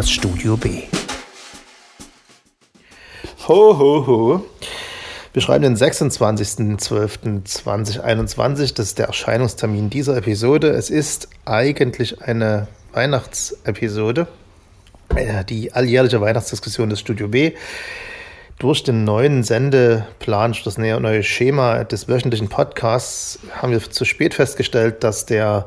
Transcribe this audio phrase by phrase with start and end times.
[0.00, 0.84] das Studio B.
[3.46, 4.42] Ho, ho, ho.
[5.34, 8.74] Wir schreiben den 26.12.2021.
[8.74, 10.70] Das ist der Erscheinungstermin dieser Episode.
[10.70, 14.26] Es ist eigentlich eine Weihnachtsepisode,
[15.14, 17.52] äh, die alljährliche Weihnachtsdiskussion des Studio B.
[18.58, 25.04] Durch den neuen Sendeplan, das neue Schema des wöchentlichen Podcasts, haben wir zu spät festgestellt,
[25.04, 25.66] dass der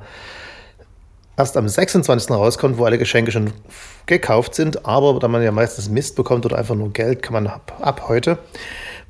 [1.38, 2.32] erst am 26.
[2.32, 3.54] rauskommt, wo alle Geschenke schon
[4.06, 4.86] gekauft sind.
[4.86, 8.08] Aber da man ja meistens Mist bekommt oder einfach nur Geld, kann man ab, ab
[8.08, 8.38] heute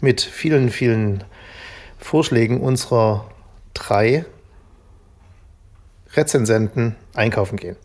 [0.02, 1.24] mit vielen, vielen
[1.98, 3.26] Vorschlägen unserer
[3.74, 4.26] drei
[6.16, 7.76] Rezensenten einkaufen gehen.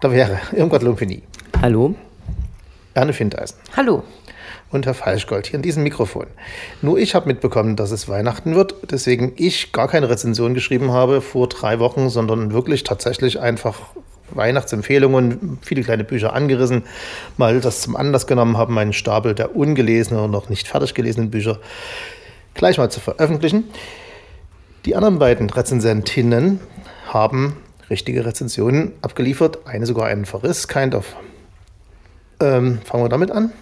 [0.00, 1.22] Da wäre Irmgard Lumpini.
[1.60, 1.94] Hallo.
[2.94, 3.58] Erne Findeisen.
[3.76, 4.04] Hallo
[4.70, 6.26] und Herr Falschgold hier in diesem Mikrofon.
[6.82, 11.20] Nur ich habe mitbekommen, dass es Weihnachten wird, deswegen ich gar keine Rezension geschrieben habe
[11.20, 13.80] vor drei Wochen, sondern wirklich tatsächlich einfach
[14.30, 16.84] Weihnachtsempfehlungen, viele kleine Bücher angerissen,
[17.36, 21.30] mal das zum Anlass genommen haben, meinen Stapel der ungelesenen und noch nicht fertig gelesenen
[21.30, 21.58] Bücher
[22.54, 23.64] gleich mal zu veröffentlichen.
[24.86, 26.60] Die anderen beiden Rezensentinnen
[27.06, 27.56] haben
[27.90, 31.16] richtige Rezensionen abgeliefert, eine sogar einen Verriss, kind of.
[32.40, 33.52] Ähm, fangen wir damit an.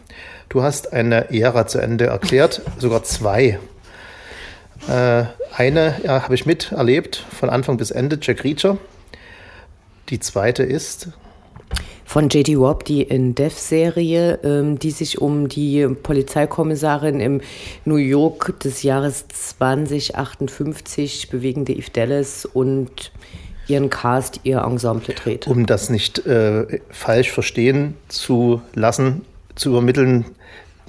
[0.53, 3.58] Du hast eine Ära zu Ende erklärt, sogar zwei.
[4.86, 5.25] Äh,
[5.56, 8.77] eine ja, habe ich miterlebt, von Anfang bis Ende, Jack Reacher.
[10.11, 11.09] Die zweite ist
[12.05, 12.61] von J.D.
[12.61, 17.41] Wabb, die in Death-Serie, ähm, die sich um die Polizeikommissarin im
[17.87, 23.11] New York des Jahres 2058 bewegende Eve Dallas und
[23.69, 25.47] ihren Cast, ihr Ensemble dreht.
[25.47, 30.25] Um das nicht äh, falsch verstehen zu lassen, zu übermitteln,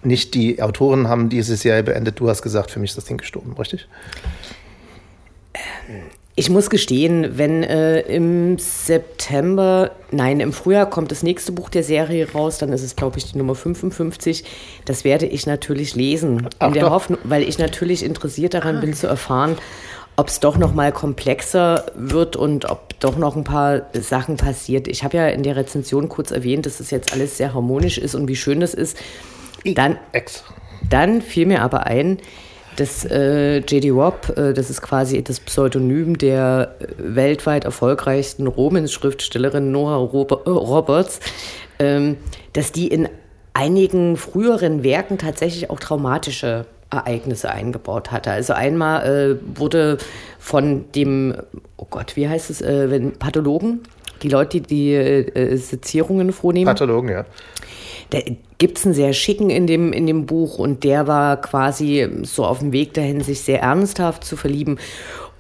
[0.04, 2.20] nicht die Autoren haben diese Serie beendet.
[2.20, 3.88] Du hast gesagt, für mich ist das Ding gestorben, richtig?
[6.36, 11.84] Ich muss gestehen, wenn äh, im September, nein, im Frühjahr kommt das nächste Buch der
[11.84, 14.44] Serie raus, dann ist es, glaube ich, die Nummer 55.
[14.86, 16.50] Das werde ich natürlich lesen.
[16.58, 19.58] Ach, in der Hoffnung, weil ich natürlich interessiert daran bin zu erfahren,
[20.16, 24.88] ob es doch noch mal komplexer wird und ob doch noch ein paar Sachen passiert.
[24.88, 27.98] Ich habe ja in der Rezension kurz erwähnt, dass es das jetzt alles sehr harmonisch
[27.98, 28.98] ist und wie schön das ist.
[29.66, 29.98] Dann,
[30.90, 32.20] dann fiel mir aber ein,
[32.76, 33.96] dass äh, J.D.
[33.96, 41.20] Wabb, äh, das ist quasi das Pseudonym der äh, weltweit erfolgreichsten Romans-Schriftstellerin Noah Rob Roberts,
[41.80, 42.18] ähm,
[42.54, 43.10] dass die in
[43.54, 48.32] einigen früheren Werken tatsächlich auch traumatische Ereignisse eingebaut hatte.
[48.32, 49.98] Also einmal äh, wurde
[50.40, 51.36] von dem,
[51.78, 53.82] oh Gott, wie heißt es, äh, wenn Pathologen,
[54.22, 56.66] die Leute, die die äh, Sezierungen vornehmen.
[56.66, 57.26] Pathologen, ja.
[58.10, 58.20] Da
[58.58, 62.46] gibt es einen sehr schicken in dem, in dem Buch und der war quasi so
[62.46, 64.78] auf dem Weg dahin, sich sehr ernsthaft zu verlieben.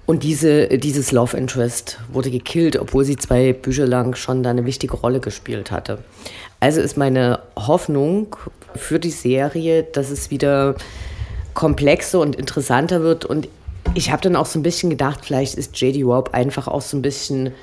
[0.05, 4.65] Und diese, dieses Love Interest wurde gekillt, obwohl sie zwei Bücher lang schon da eine
[4.65, 5.99] wichtige Rolle gespielt hatte.
[6.59, 8.35] Also ist meine Hoffnung
[8.75, 10.75] für die Serie, dass es wieder
[11.53, 13.25] komplexer und interessanter wird.
[13.25, 13.47] Und
[13.95, 16.97] ich habe dann auch so ein bisschen gedacht, vielleicht ist JD Warp einfach auch so
[16.97, 17.53] ein bisschen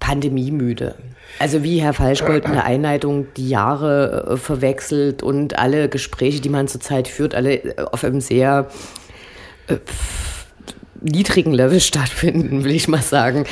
[0.00, 0.96] pandemiemüde.
[1.38, 6.48] Also wie Herr Falschgold in der Einleitung die Jahre äh, verwechselt und alle Gespräche, die
[6.48, 8.68] man zurzeit führt, alle äh, auf einem sehr
[9.66, 9.76] äh,
[11.04, 13.44] niedrigen Level stattfinden, will ich mal sagen.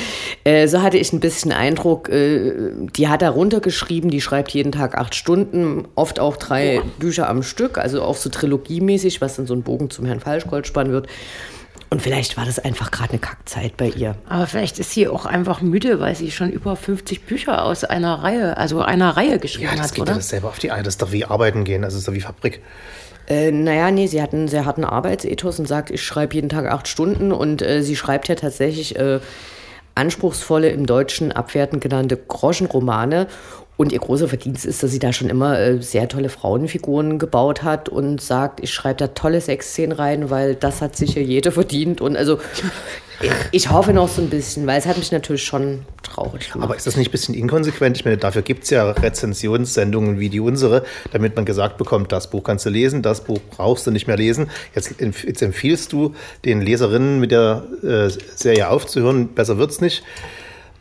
[0.43, 4.71] Äh, so hatte ich ein bisschen Eindruck, äh, die hat er runtergeschrieben, die schreibt jeden
[4.71, 6.85] Tag acht Stunden, oft auch drei oh.
[6.99, 10.67] Bücher am Stück, also auch so trilogiemäßig, was dann so ein Bogen zum Herrn Falschgold
[10.67, 11.07] spannen wird.
[11.89, 14.15] Und vielleicht war das einfach gerade eine Kackzeit bei ihr.
[14.27, 18.23] Aber vielleicht ist sie auch einfach müde, weil sie schon über 50 Bücher aus einer
[18.23, 19.75] Reihe, also einer Reihe geschrieben hat.
[19.75, 20.15] Ja, das hat, geht oder?
[20.15, 20.81] das selber auf die Eier.
[20.81, 22.61] Das ist doch wie arbeiten gehen, das ist doch wie Fabrik.
[23.27, 26.65] Äh, naja, nee, sie hat einen sehr harten Arbeitsethos und sagt, ich schreibe jeden Tag
[26.69, 29.19] acht Stunden und äh, sie schreibt ja tatsächlich äh,
[29.95, 33.27] anspruchsvolle, im Deutschen abwertend genannte Groschenromane.
[33.75, 37.63] Und ihr großer Verdienst ist, dass sie da schon immer äh, sehr tolle Frauenfiguren gebaut
[37.63, 41.99] hat und sagt, ich schreibe da tolle Sexszenen rein, weil das hat sicher jeder verdient.
[41.99, 42.39] Und also
[43.51, 46.69] ich hoffe noch so ein bisschen, weil es hat mich natürlich schon traurig gemacht.
[46.69, 47.97] Aber ist das nicht ein bisschen inkonsequent?
[47.97, 52.29] Ich meine, dafür gibt es ja Rezensionssendungen wie die unsere, damit man gesagt bekommt, das
[52.29, 54.49] Buch kannst du lesen, das Buch brauchst du nicht mehr lesen.
[54.75, 56.13] Jetzt, jetzt empfiehlst du
[56.45, 60.03] den Leserinnen mit der äh, Serie aufzuhören, besser wird es nicht.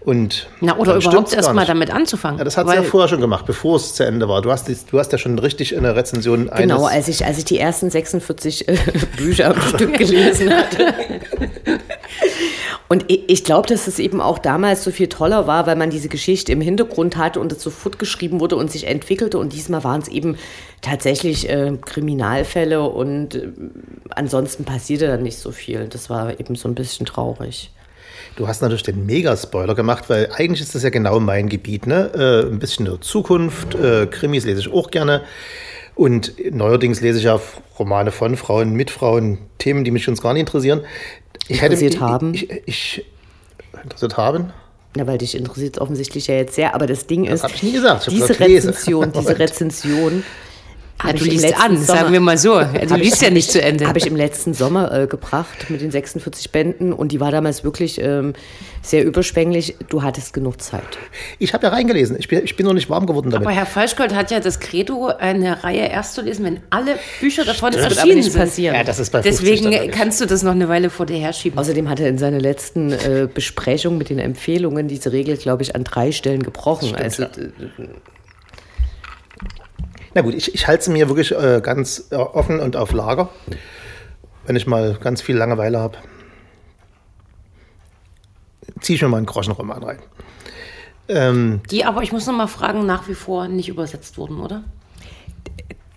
[0.05, 2.39] Und Na, oder überhaupt erst mal damit anzufangen.
[2.39, 4.43] Ja, das hat sie ja vorher schon gemacht, bevor es zu Ende war.
[4.43, 7.45] Du hast, du hast ja schon richtig in der Rezension Genau, als ich, als ich
[7.45, 8.77] die ersten 46 äh,
[9.17, 10.93] Bücher am Stück gelesen hatte.
[12.89, 16.09] Und ich, glaube, dass es eben auch damals so viel toller war, weil man diese
[16.09, 19.39] Geschichte im Hintergrund hatte und es sofort geschrieben wurde und sich entwickelte.
[19.39, 20.37] Und diesmal waren es eben
[20.83, 23.49] tatsächlich äh, Kriminalfälle und äh,
[24.11, 25.89] ansonsten passierte dann nicht so viel.
[25.89, 27.71] Das war eben so ein bisschen traurig.
[28.37, 31.87] Du hast natürlich den Mega-Spoiler gemacht, weil eigentlich ist das ja genau mein Gebiet.
[31.87, 32.11] Ne?
[32.15, 35.23] Äh, ein bisschen nur Zukunft, äh, Krimis lese ich auch gerne.
[35.95, 37.39] Und neuerdings lese ich ja
[37.79, 40.81] Romane von Frauen, mit Frauen, Themen, die mich uns gar nicht interessieren.
[41.49, 42.35] Ich interessiert hätte, haben.
[42.35, 43.05] Ich, ich, ich,
[43.83, 44.53] interessiert haben?
[44.97, 47.55] Na, weil dich interessiert es offensichtlich ja jetzt sehr, aber das Ding Das ist, habe
[47.55, 48.03] ich nie gesagt.
[48.03, 48.51] Ich hab diese gesagt.
[48.51, 49.39] Rezension, diese.
[49.39, 50.25] Rezension
[51.03, 52.61] Ja, habe du ich liest an, Sommer- sagen wir mal so.
[52.89, 53.87] Du liest ja nicht zu Ende.
[53.87, 57.65] Habe ich im letzten Sommer äh, gebracht mit den 46 Bänden und die war damals
[57.65, 58.35] wirklich ähm,
[58.83, 59.77] sehr überschwänglich.
[59.89, 60.83] Du hattest genug Zeit.
[61.39, 62.17] Ich habe ja reingelesen.
[62.19, 63.47] Ich bin, ich bin noch nicht warm geworden damit.
[63.47, 67.45] Aber Herr Falschgold hat ja das Credo, eine Reihe erst zu lesen, wenn alle Bücher
[67.45, 68.41] davon aber erschienen nicht sind.
[68.41, 68.75] passieren.
[68.75, 71.59] ja, das ist bei 50 Deswegen kannst du das noch eine Weile vor dir herschieben.
[71.59, 75.75] Außerdem hat er in seiner letzten äh, Besprechung mit den Empfehlungen diese Regel, glaube ich,
[75.75, 76.93] an drei Stellen gebrochen.
[76.93, 77.53] Das also, stimmt,
[80.15, 83.31] Na gut, ich, ich halte es mir wirklich äh, ganz äh, offen und auf Lager,
[84.47, 85.97] wenn ich mal ganz viel Langeweile habe.
[88.81, 89.99] Ziehe ich mir mal einen Groschenroman rein.
[91.09, 94.65] Ähm, Die aber, ich muss noch mal fragen, nach wie vor nicht übersetzt wurden, oder?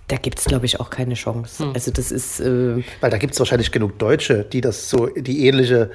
[0.07, 1.63] da gibt es, glaube ich, auch keine Chance.
[1.63, 1.73] Hm.
[1.73, 5.47] Also das ist, äh, weil da gibt es wahrscheinlich genug Deutsche, die das so, die
[5.47, 5.89] ähnliche,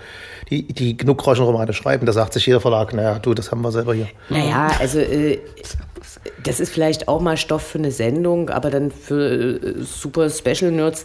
[0.51, 2.07] die, die genug Groschenromane schreiben.
[2.07, 4.09] Da sagt sich jeder Verlag, naja, du, das haben wir selber hier.
[4.29, 5.39] naja, also äh,
[6.43, 10.71] das ist vielleicht auch mal Stoff für eine Sendung, aber dann für äh, super Special
[10.71, 11.05] Nerds,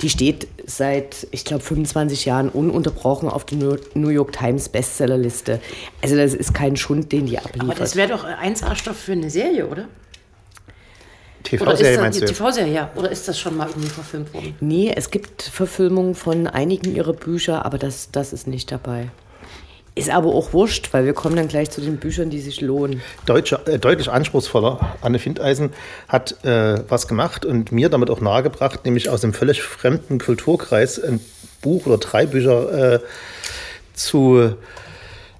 [0.00, 3.58] die steht seit, ich glaube, 25 Jahren ununterbrochen auf der
[3.94, 5.60] New- York Times Bestsellerliste.
[6.02, 7.70] Also das ist kein Schund, den die abliefert.
[7.70, 9.86] Aber das wäre doch 1A-Stoff für eine Serie, oder?
[11.42, 12.32] TV-Serie meinst die du?
[12.32, 12.90] TV-Serie, ja.
[12.94, 14.54] Oder ist das schon mal irgendwie verfilmt worden?
[14.60, 19.10] Nee, es gibt Verfilmungen von einigen ihrer Bücher, aber das, das ist nicht dabei.
[19.96, 23.00] Ist aber auch wurscht, weil wir kommen dann gleich zu den Büchern, die sich lohnen.
[23.26, 24.96] Deutsche, äh, deutlich anspruchsvoller.
[25.00, 25.72] Anne Findeisen
[26.08, 30.98] hat äh, was gemacht und mir damit auch nahegebracht, nämlich aus einem völlig fremden Kulturkreis
[31.00, 31.20] ein
[31.62, 33.00] Buch oder drei Bücher äh,
[33.94, 34.56] zu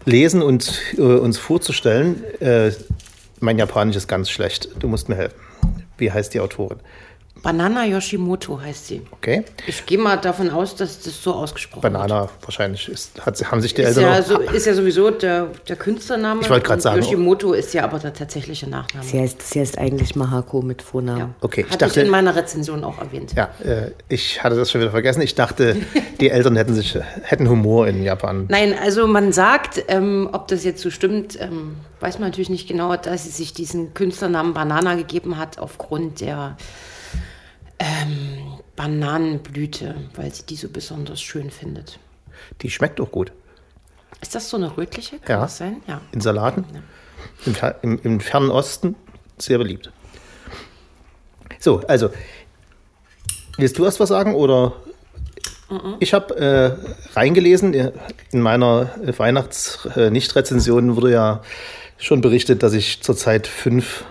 [0.05, 2.23] lesen und äh, uns vorzustellen.
[2.41, 2.71] Äh,
[3.41, 4.69] mein Japanisch ist ganz schlecht.
[4.79, 5.41] Du musst mir helfen.
[5.99, 6.79] Wie heißt die Autorin?
[7.45, 9.03] Banana Yoshimoto heißt sie.
[9.13, 9.45] Okay.
[9.67, 11.93] Ich gehe mal davon aus, dass das so ausgesprochen wird.
[11.93, 15.11] Banana wahrscheinlich ist, hat, haben sich die Ist Eltern ja, auch- so, ist ja sowieso
[15.11, 16.41] der, der Künstlername.
[16.43, 19.05] Ich wollte gerade sagen, Yoshimoto ist ja aber der tatsächliche Nachname.
[19.07, 21.19] Sie heißt, sie heißt eigentlich Mahako mit Vornamen.
[21.21, 21.31] Ja.
[21.43, 23.35] Okay, ich Hatte dachte- ich in meiner Rezension auch erwähnt.
[23.37, 25.21] Ja, äh, ich hatte das schon wieder vergessen.
[25.21, 25.77] Ich dachte,
[26.21, 28.47] die Eltern hätten sich hätten Humor in Japan.
[28.49, 32.67] Nein, also man sagt, ähm, ob das jetzt so stimmt, ähm, weiß man natürlich nicht
[32.69, 36.57] genau, dass sie sich diesen Künstlernamen Banana gegeben hat aufgrund der
[37.85, 41.99] ähm, Bananenblüte, weil sie die so besonders schön findet.
[42.63, 43.33] Die schmeckt auch gut.
[44.21, 45.19] Ist das so eine rötliche?
[45.19, 45.43] Kann Ja.
[45.43, 45.83] das sein?
[45.87, 46.01] Ja.
[46.13, 46.65] In Salaten.
[47.47, 48.97] Im, Fer- im, Im fernen Osten
[49.39, 49.91] sehr beliebt.
[51.61, 52.11] So, also,
[53.59, 54.73] willst du erst was sagen oder?
[55.99, 57.93] Ich habe äh, reingelesen, äh,
[58.31, 61.43] in meiner äh, Weihnachts-Nicht-Rezension wurde ja
[61.99, 64.05] schon berichtet, dass ich zurzeit fünf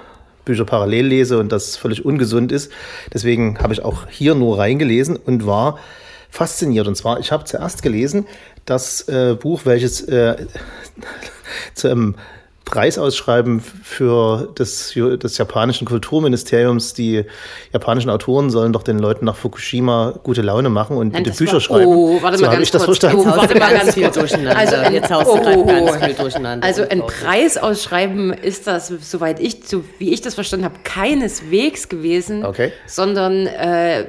[0.46, 2.72] Bücher parallel lese und das völlig ungesund ist.
[3.14, 5.80] Deswegen habe ich auch hier nur reingelesen und war
[6.30, 6.88] fasziniert.
[6.88, 8.26] Und zwar, ich habe zuerst gelesen
[8.66, 10.48] das äh, Buch, welches äh,
[11.74, 12.16] zu einem
[12.66, 16.94] Preisausschreiben für das, des japanischen Kulturministeriums.
[16.94, 17.26] Die
[17.74, 21.38] japanischen Autoren sollen doch den Leuten nach Fukushima gute Laune machen und Nein, gute das
[21.40, 21.86] Bücher war- schreiben.
[21.88, 23.00] Oh, warte so mal habe ganz ich das kurz.
[23.00, 23.30] verstanden.
[23.30, 24.16] Oh, warte mal ganz viel kurz.
[24.16, 24.58] durcheinander.
[24.58, 26.66] Also ein- Jetzt haust du gerade ganz viel durcheinander.
[26.68, 32.46] Also ein Preisausschreiben ist das, soweit ich, so wie ich das verstanden habe, keineswegs gewesen,
[32.46, 32.72] Okay.
[32.88, 34.06] sondern äh,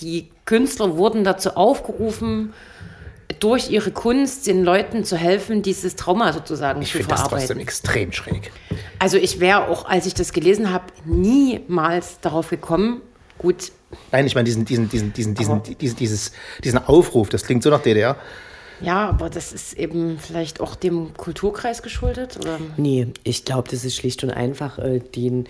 [0.00, 2.52] die Künstler wurden dazu aufgerufen,
[3.40, 7.46] durch ihre Kunst den Leuten zu helfen, dieses Trauma sozusagen Ich zu finde das verarbeiten.
[7.46, 8.50] trotzdem extrem schräg.
[8.98, 13.00] Also ich wäre auch, als ich das gelesen habe, niemals darauf gekommen,
[13.38, 13.72] gut,
[14.10, 16.32] Nein, ich meine diesen, diesen, diesen, diesen, diesen, diesen, dieses,
[16.64, 18.16] diesen Aufruf, das klingt so nach DDR.
[18.80, 22.36] ja, aber das ist eben vielleicht auch dem Kulturkreis geschuldet.
[22.40, 22.58] Oder?
[22.76, 25.46] Nee, ich glaube, das ist schlicht und einfach äh, den,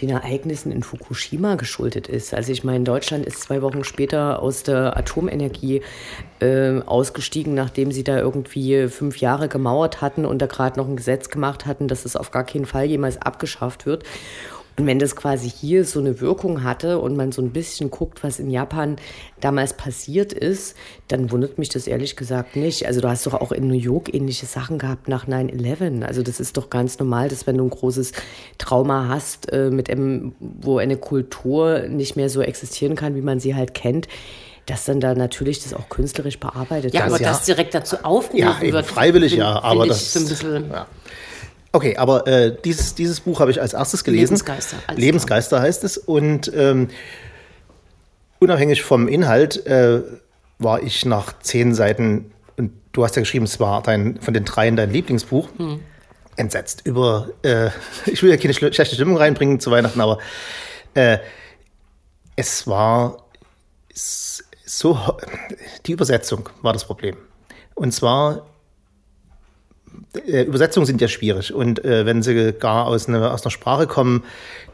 [0.00, 2.32] den Ereignissen in Fukushima geschuldet ist.
[2.34, 5.82] Also ich meine, Deutschland ist zwei Wochen später aus der Atomenergie
[6.40, 10.96] äh, ausgestiegen, nachdem sie da irgendwie fünf Jahre gemauert hatten und da gerade noch ein
[10.96, 14.04] Gesetz gemacht hatten, dass es auf gar keinen Fall jemals abgeschafft wird.
[14.78, 18.24] Und wenn das quasi hier so eine Wirkung hatte und man so ein bisschen guckt,
[18.24, 18.96] was in Japan
[19.40, 20.74] damals passiert ist,
[21.08, 22.86] dann wundert mich das ehrlich gesagt nicht.
[22.86, 26.02] Also du hast doch auch in New York ähnliche Sachen gehabt nach 9-11.
[26.04, 28.12] Also das ist doch ganz normal, dass wenn du ein großes
[28.56, 33.40] Trauma hast, äh, mit einem, wo eine Kultur nicht mehr so existieren kann, wie man
[33.40, 34.08] sie halt kennt,
[34.66, 37.14] dass dann da natürlich das auch künstlerisch bearbeitet Ja, wird.
[37.14, 37.28] aber ja.
[37.30, 38.86] das direkt dazu aufgerufen Ja, eben wird.
[38.86, 40.86] freiwillig, find- ja, aber ich das so ein bisschen, ja.
[41.72, 44.34] Okay, aber äh, dieses, dieses Buch habe ich als erstes gelesen.
[44.34, 45.96] Lebensgeister, Lebensgeister heißt es.
[45.96, 46.88] Und ähm,
[48.38, 50.02] unabhängig vom Inhalt äh,
[50.58, 54.44] war ich nach zehn Seiten und du hast ja geschrieben, es war dein, von den
[54.44, 55.48] dreien dein Lieblingsbuch.
[55.56, 55.80] Hm.
[56.36, 57.70] Entsetzt über, äh,
[58.06, 60.18] ich will ja keine schlechte Stimmung reinbringen zu Weihnachten, aber
[60.94, 61.18] äh,
[62.36, 63.24] es war
[63.94, 64.98] so,
[65.86, 67.16] die Übersetzung war das Problem.
[67.74, 68.46] Und zwar,
[70.26, 71.52] äh, Übersetzungen sind ja schwierig.
[71.52, 74.24] Und äh, wenn sie gar aus, eine, aus einer Sprache kommen,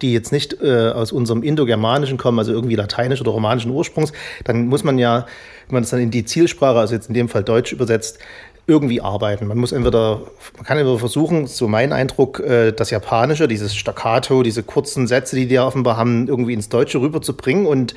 [0.03, 4.13] die jetzt nicht äh, aus unserem Indogermanischen kommen, also irgendwie lateinisch oder romanischen Ursprungs,
[4.45, 5.27] dann muss man ja,
[5.69, 8.19] wenn man das dann in die Zielsprache, also jetzt in dem Fall Deutsch übersetzt,
[8.67, 9.47] irgendwie arbeiten.
[9.47, 10.21] Man muss entweder,
[10.57, 15.37] man kann entweder versuchen, so mein Eindruck, äh, das Japanische, dieses Staccato, diese kurzen Sätze,
[15.37, 17.95] die die ja offenbar haben, irgendwie ins Deutsche rüberzubringen und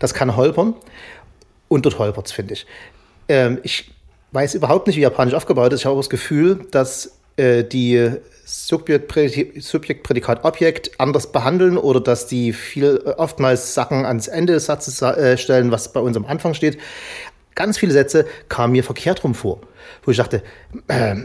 [0.00, 0.74] das kann holpern.
[1.68, 2.66] Und dort holpert es, finde ich.
[3.28, 3.90] Ähm, ich
[4.32, 5.80] weiß überhaupt nicht, wie Japanisch aufgebaut ist.
[5.80, 9.12] Ich habe das Gefühl, dass äh, die Subjekt,
[9.62, 14.66] Subjekt, Prädikat, Objekt anders behandeln oder dass die viel äh, oftmals Sachen ans Ende des
[14.66, 16.78] Satzes äh, stellen, was bei uns am Anfang steht.
[17.54, 19.60] Ganz viele Sätze kamen mir verkehrt rum vor,
[20.04, 20.42] wo ich dachte,
[20.86, 21.16] äh,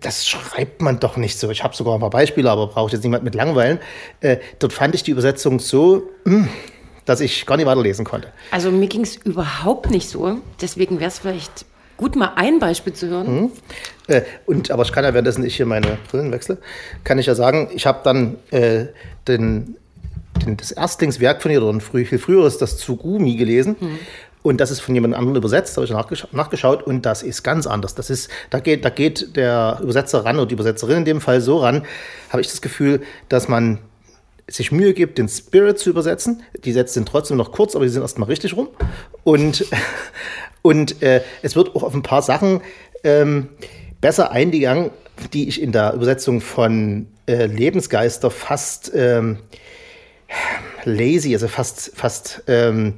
[0.00, 1.50] das schreibt man doch nicht so.
[1.50, 3.78] Ich habe sogar ein paar Beispiele, aber brauche ich jetzt niemand mit langweilen.
[4.20, 6.48] Äh, dort fand ich die Übersetzung so, hm,
[7.04, 8.32] dass ich gar nicht weiterlesen konnte.
[8.50, 10.38] Also mir ging es überhaupt nicht so.
[10.60, 13.40] Deswegen wäre es vielleicht gut, mal ein Beispiel zu hören.
[13.40, 13.52] Mhm.
[14.06, 16.58] Äh, und, aber ich kann ja, währenddessen ich hier meine Brillen wechsle,
[17.04, 18.86] kann ich ja sagen, ich habe dann äh,
[19.26, 19.76] den,
[20.44, 23.76] den, das Erstlingswerk von ihr, oder ein früh, viel früheres, das Tsugumi gelesen.
[23.80, 23.98] Mhm.
[24.42, 27.66] Und das ist von jemand anderem übersetzt, habe ich nachgescha nachgeschaut und das ist ganz
[27.66, 27.94] anders.
[27.94, 31.40] Das ist, da geht, da geht der Übersetzer ran oder die Übersetzerin in dem Fall
[31.40, 31.86] so ran,
[32.28, 33.78] habe ich das Gefühl, dass man
[34.46, 36.42] sich Mühe gibt, den Spirit zu übersetzen.
[36.62, 38.68] Die Sätze sind trotzdem noch kurz, aber die sind erstmal richtig rum.
[39.22, 39.64] Und,
[40.64, 42.62] und äh, es wird auch auf ein paar Sachen
[43.04, 43.50] ähm,
[44.00, 44.90] besser eingegangen,
[45.34, 49.40] die ich in der Übersetzung von äh, Lebensgeister fast ähm,
[50.84, 52.94] lazy, also fast, fast ähm,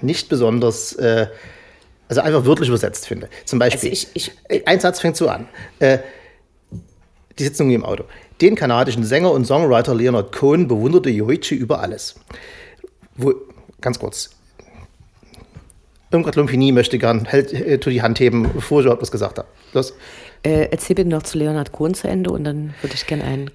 [0.00, 1.26] nicht besonders, äh,
[2.08, 3.28] also einfach wörtlich übersetzt finde.
[3.44, 5.48] Zum Beispiel, also ich, ich, ein Satz fängt so an.
[5.80, 5.98] Äh,
[7.38, 8.04] die Sitzung im Auto.
[8.40, 12.14] Den kanadischen Sänger und Songwriter Leonard Cohen bewunderte Yoichi über alles.
[13.16, 13.34] Wo,
[13.82, 14.30] ganz kurz.
[16.12, 19.38] Irmgard Lumpini möchte gern, hält, äh, tu die Hand heben, bevor ich überhaupt was gesagt
[19.38, 19.48] habe.
[19.72, 19.94] Los.
[20.42, 23.50] Äh, erzähl bitte noch zu Leonard Cohen zu Ende und dann würde ich gerne einen.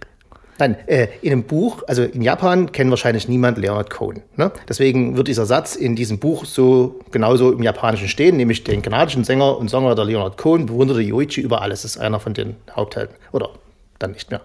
[0.60, 4.24] Nein, äh, in einem Buch, also in Japan kennt wahrscheinlich niemand Leonard Cohen.
[4.38, 4.52] Ne?
[4.68, 9.24] Deswegen wird dieser Satz in diesem Buch so genauso im Japanischen stehen, nämlich den kanadischen
[9.24, 11.84] Sänger und Songwriter Leonard Cohen bewunderte Yoichi über alles.
[11.84, 13.16] Das ist einer von den Haupthelden.
[13.32, 13.52] Oder
[14.00, 14.42] dann nicht mehr.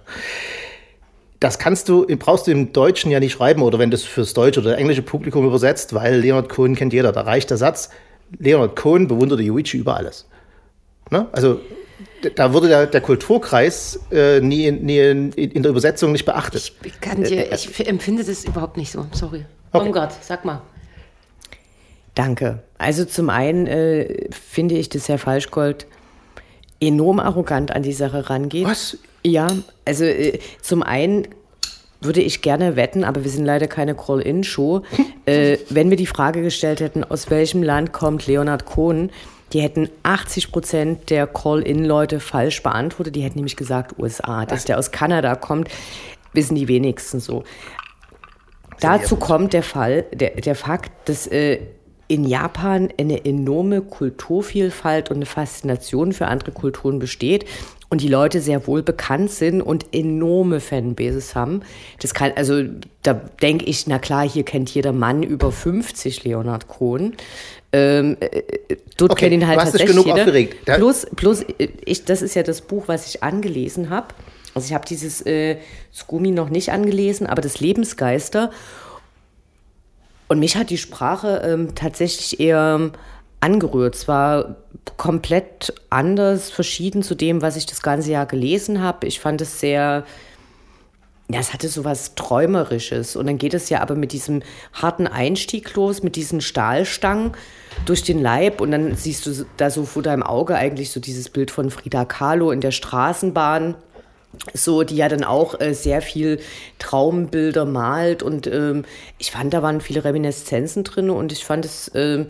[1.42, 4.32] Das kannst du, brauchst du im Deutschen ja nicht schreiben oder wenn du es fürs
[4.32, 7.10] deutsche oder englische Publikum übersetzt, weil Leonard Cohen kennt jeder.
[7.10, 7.90] Da reicht der Satz,
[8.38, 10.28] Leonard Cohen bewunderte Yuichi über alles.
[11.10, 11.26] Ne?
[11.32, 11.60] Also
[12.36, 16.74] da wurde der, der Kulturkreis äh, nie, nie in, in, der Übersetzung nicht beachtet.
[16.84, 19.08] Ich, kann dir, äh, ich empfinde das überhaupt nicht so.
[19.10, 19.44] Sorry.
[19.72, 19.88] Okay.
[19.88, 20.62] Oh Gott, sag mal.
[22.14, 22.62] Danke.
[22.78, 25.86] Also zum einen äh, finde ich, dass Herr Falschgold
[26.78, 28.64] enorm arrogant an die Sache rangeht.
[28.66, 28.96] Was?
[29.24, 31.28] Ja, also äh, zum einen
[32.00, 34.82] würde ich gerne wetten, aber wir sind leider keine Call-In-Show.
[35.26, 39.10] äh, wenn wir die Frage gestellt hätten, aus welchem Land kommt Leonard Cohen,
[39.52, 43.14] die hätten 80 Prozent der Call-In-Leute falsch beantwortet.
[43.16, 44.46] Die hätten nämlich gesagt USA.
[44.46, 45.68] Dass der aus Kanada kommt,
[46.32, 47.44] wissen die wenigsten so.
[48.80, 51.60] Dazu kommt der Fall, der, der Fakt, dass äh,
[52.08, 57.44] in Japan eine enorme Kulturvielfalt und eine Faszination für andere Kulturen besteht
[57.92, 61.60] und die Leute sehr wohl bekannt sind und enorme Fanbases haben.
[62.00, 62.62] Das kann, also
[63.02, 67.14] da denke ich, na klar, hier kennt jeder Mann über 50 Leonard Cohen.
[67.70, 70.20] Ähm, äh, äh dort okay, kennt ihn halt du hast tatsächlich genug jeder.
[70.20, 70.64] aufgeregt.
[70.64, 71.44] plus, plus
[71.84, 74.06] ich, das ist ja das Buch, was ich angelesen habe.
[74.54, 75.58] Also ich habe dieses äh,
[75.92, 78.52] Skumi noch nicht angelesen, aber das Lebensgeister.
[80.28, 82.90] Und mich hat die Sprache ähm, tatsächlich eher
[83.40, 83.96] angerührt.
[83.96, 84.56] Es war
[84.96, 89.06] komplett anders, verschieden zu dem, was ich das ganze Jahr gelesen habe.
[89.06, 90.04] Ich fand es sehr,
[91.30, 93.16] ja, es hatte so was Träumerisches.
[93.16, 97.32] Und dann geht es ja aber mit diesem harten Einstieg los, mit diesen Stahlstangen
[97.86, 98.60] durch den Leib.
[98.60, 102.04] Und dann siehst du da so vor deinem Auge eigentlich so dieses Bild von Frida
[102.04, 103.76] Kahlo in der Straßenbahn
[104.54, 106.40] so, die ja dann auch äh, sehr viel
[106.78, 108.84] Traumbilder malt und ähm,
[109.18, 112.28] ich fand, da waren viele Reminiszenzen drin und ich fand es ähm,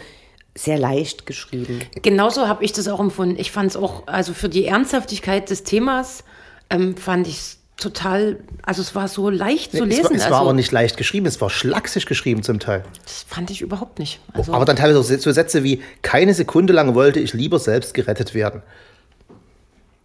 [0.54, 1.80] sehr leicht geschrieben.
[2.02, 3.36] Genauso habe ich das auch empfunden.
[3.38, 6.24] Ich fand es auch, also für die Ernsthaftigkeit des Themas
[6.70, 10.00] ähm, fand ich es total, also es war so leicht nee, zu lesen.
[10.00, 12.84] Es war, es also, war aber nicht leicht geschrieben, es war schlaksig geschrieben zum Teil.
[13.02, 14.20] Das fand ich überhaupt nicht.
[14.34, 18.34] Also aber dann teilweise so Sätze wie, keine Sekunde lang wollte ich lieber selbst gerettet
[18.34, 18.62] werden.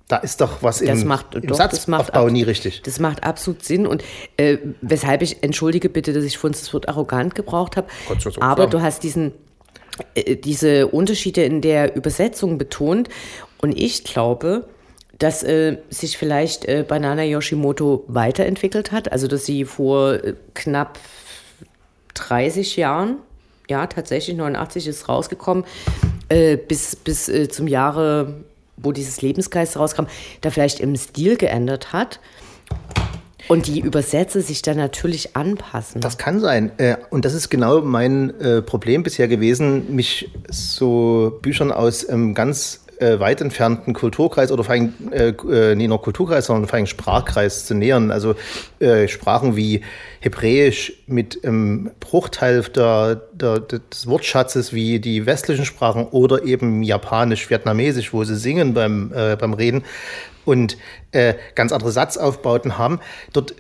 [0.08, 2.82] Da ist doch was das im, macht, im doch, Satzaufbau nie richtig.
[2.84, 3.86] Das macht absolut Sinn.
[3.86, 4.06] Und
[4.38, 7.88] äh, weshalb ich, entschuldige bitte, dass ich vorhin das Wort arrogant gebraucht habe.
[8.40, 8.72] Aber sagen.
[8.72, 9.34] du hast diesen
[10.44, 13.10] diese Unterschiede in der Übersetzung betont.
[13.60, 14.68] Und ich glaube,
[15.18, 19.12] dass äh, sich vielleicht äh, Banana Yoshimoto weiterentwickelt hat.
[19.12, 21.00] Also, dass sie vor äh, knapp
[22.14, 23.18] 30 Jahren,
[23.70, 25.66] ja, tatsächlich 89 ist rausgekommen,
[26.30, 28.44] äh, bis, bis äh, zum Jahre,
[28.78, 30.06] wo dieses Lebensgeist rauskam,
[30.42, 32.20] da vielleicht im Stil geändert hat.
[33.48, 36.02] Und die Übersetzer sich dann natürlich anpassen.
[36.02, 36.72] Das kann sein.
[36.78, 42.34] Äh, und das ist genau mein äh, Problem bisher gewesen, mich so Büchern aus ähm,
[42.34, 46.88] ganz äh, weit entfernten Kulturkreis oder vor allem äh, nicht nur Kulturkreis, sondern vor allem
[46.88, 48.12] Sprachkreis zu nähern.
[48.12, 48.36] Also
[49.08, 49.82] Sprachen wie
[50.20, 57.50] Hebräisch mit ähm, Bruchteil der, der, des Wortschatzes wie die westlichen Sprachen oder eben Japanisch,
[57.50, 59.84] Vietnamesisch, wo sie singen beim, beim Reden
[60.48, 60.78] und
[61.12, 63.00] äh, ganz andere Satzaufbauten haben.
[63.34, 63.54] Dort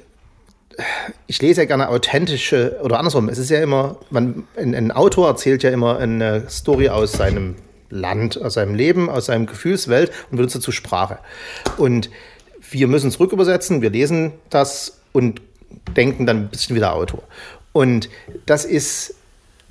[1.25, 3.29] ich lese ja gerne authentische oder andersrum.
[3.29, 7.55] Es ist ja immer, man, ein, ein Autor erzählt ja immer eine Story aus seinem
[7.89, 11.17] Land, aus seinem Leben, aus seinem Gefühlswelt und benutzt dazu Sprache.
[11.77, 12.11] Und
[12.69, 15.41] wir müssen es rückübersetzen, wir lesen das und
[15.95, 17.23] denken dann ein bisschen wie der Autor.
[17.73, 18.07] Und
[18.45, 19.15] das ist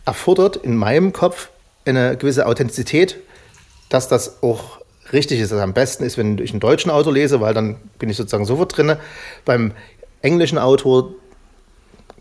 [0.04, 1.50] erfordert in meinem Kopf
[1.84, 3.16] eine gewisse Authentizität,
[3.90, 4.80] dass das auch
[5.12, 5.52] richtig ist.
[5.52, 8.44] Also am besten ist, wenn ich einen deutschen Autor lese, weil dann bin ich sozusagen
[8.44, 8.96] sofort drin.
[9.44, 9.72] Beim
[10.22, 11.14] englischen Autor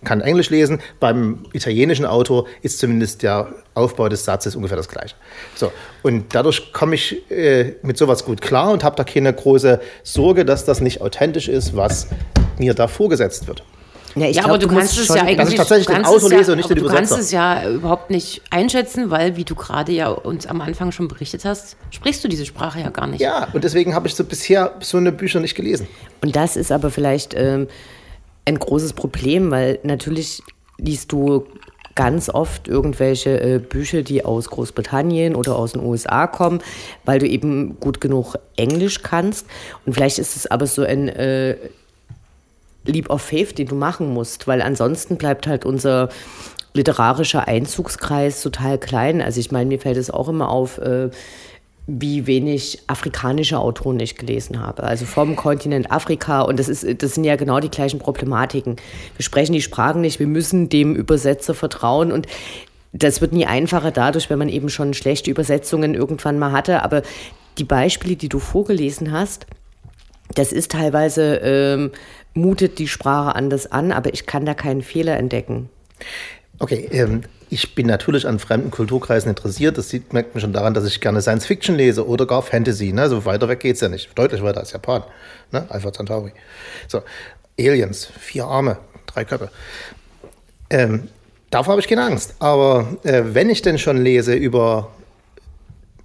[0.03, 0.79] kann Englisch lesen.
[0.99, 5.15] Beim italienischen Autor ist zumindest der Aufbau des Satzes ungefähr das gleiche.
[5.55, 5.71] So,
[6.03, 10.45] und dadurch komme ich äh, mit sowas gut klar und habe da keine große Sorge,
[10.45, 12.07] dass das nicht authentisch ist, was
[12.57, 13.63] mir da vorgesetzt wird.
[14.15, 16.43] Ja, ja glaub, aber du, du kannst es ja eigentlich, ich tatsächlich den Autor lese
[16.43, 17.03] ja, und nicht den Übersetzer.
[17.03, 20.91] Du kannst es ja überhaupt nicht einschätzen, weil, wie du gerade ja uns am Anfang
[20.91, 23.19] schon berichtet hast, sprichst du diese Sprache ja gar nicht.
[23.19, 25.87] Ja, und deswegen habe ich so bisher so eine Bücher nicht gelesen.
[26.21, 27.67] Und das ist aber vielleicht ähm,
[28.45, 30.41] ein großes Problem, weil natürlich
[30.77, 31.45] liest du
[31.95, 36.61] ganz oft irgendwelche äh, Bücher, die aus Großbritannien oder aus den USA kommen,
[37.05, 39.47] weil du eben gut genug Englisch kannst.
[39.85, 41.55] Und vielleicht ist es aber so ein äh,
[42.85, 46.09] Leap of Faith, den du machen musst, weil ansonsten bleibt halt unser
[46.73, 49.21] literarischer Einzugskreis total klein.
[49.21, 51.09] Also ich meine, mir fällt es auch immer auf, äh,
[51.87, 54.83] wie wenig afrikanische Autoren ich gelesen habe.
[54.83, 56.41] Also vom Kontinent Afrika.
[56.41, 58.75] Und das, ist, das sind ja genau die gleichen Problematiken.
[59.15, 62.11] Wir sprechen die Sprachen nicht, wir müssen dem Übersetzer vertrauen.
[62.11, 62.27] Und
[62.91, 66.83] das wird nie einfacher dadurch, wenn man eben schon schlechte Übersetzungen irgendwann mal hatte.
[66.83, 67.03] Aber
[67.57, 69.45] die Beispiele, die du vorgelesen hast,
[70.33, 71.91] das ist teilweise, ähm,
[72.35, 75.69] mutet die Sprache anders an, aber ich kann da keinen Fehler entdecken.
[76.59, 79.77] Okay, ähm, ich bin natürlich an fremden Kulturkreisen interessiert.
[79.77, 82.93] Das sieht, merkt man schon daran, dass ich gerne Science Fiction lese oder gar Fantasy.
[82.93, 83.09] Ne?
[83.09, 84.17] So weiter weg geht es ja nicht.
[84.17, 85.03] Deutlich weiter als Japan.
[85.51, 85.65] Ne?
[85.69, 86.31] Alpha Centauri.
[86.87, 87.01] So,
[87.59, 89.49] Aliens, vier Arme, drei Köpfe.
[90.69, 91.09] Ähm,
[91.49, 92.35] davor habe ich keine Angst.
[92.39, 94.91] Aber äh, wenn ich denn schon lese über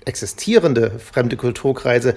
[0.05, 2.15] existierende fremde Kulturkreise,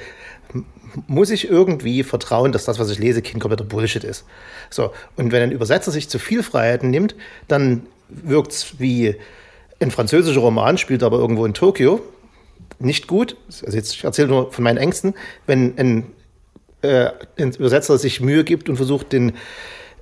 [1.08, 4.26] muss ich irgendwie vertrauen, dass das, was ich lese, kein kompletter Bullshit ist.
[4.70, 7.16] So, und wenn ein Übersetzer sich zu viel Freiheiten nimmt,
[7.48, 9.16] dann wirkt es wie
[9.80, 12.02] ein französischer Roman, spielt aber irgendwo in Tokio.
[12.80, 13.38] Nicht gut.
[13.48, 15.14] Also jetzt, ich erzähle nur von meinen Ängsten.
[15.48, 16.12] Wenn ein,
[16.82, 19.34] äh, ein Übersetzer sich Mühe gibt und versucht, den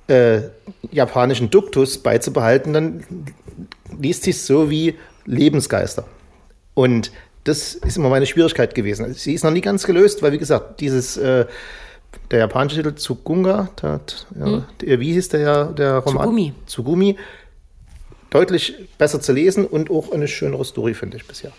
[0.08, 0.42] äh,
[0.90, 3.04] japanischen Duktus beizubehalten, dann
[3.98, 6.06] liest sich so wie Lebensgeister.
[6.74, 7.12] Und
[7.44, 9.14] das ist immer meine Schwierigkeit gewesen.
[9.14, 11.46] Sie ist noch nie ganz gelöst, weil, wie gesagt, dieses, äh,
[12.30, 14.00] der japanische Titel Tsugunga, ja,
[14.34, 14.64] hm.
[14.80, 16.22] der, wie hieß der, der Roman?
[16.22, 16.54] Tsugumi.
[16.66, 17.18] Tsugumi
[18.30, 21.52] deutlich besser zu lesen und auch eine schönere Story, finde ich bisher.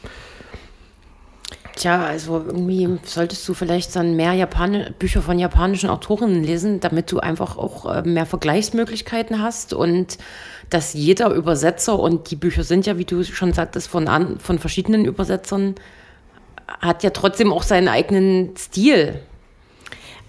[1.76, 7.12] Tja, also irgendwie solltest du vielleicht dann mehr Japan Bücher von japanischen Autorinnen lesen, damit
[7.12, 10.18] du einfach auch äh, mehr Vergleichsmöglichkeiten hast und
[10.74, 14.60] dass jeder Übersetzer, und die Bücher sind ja, wie du schon sagtest, von, an, von
[14.60, 15.76] verschiedenen Übersetzern,
[16.82, 19.20] hat ja trotzdem auch seinen eigenen Stil.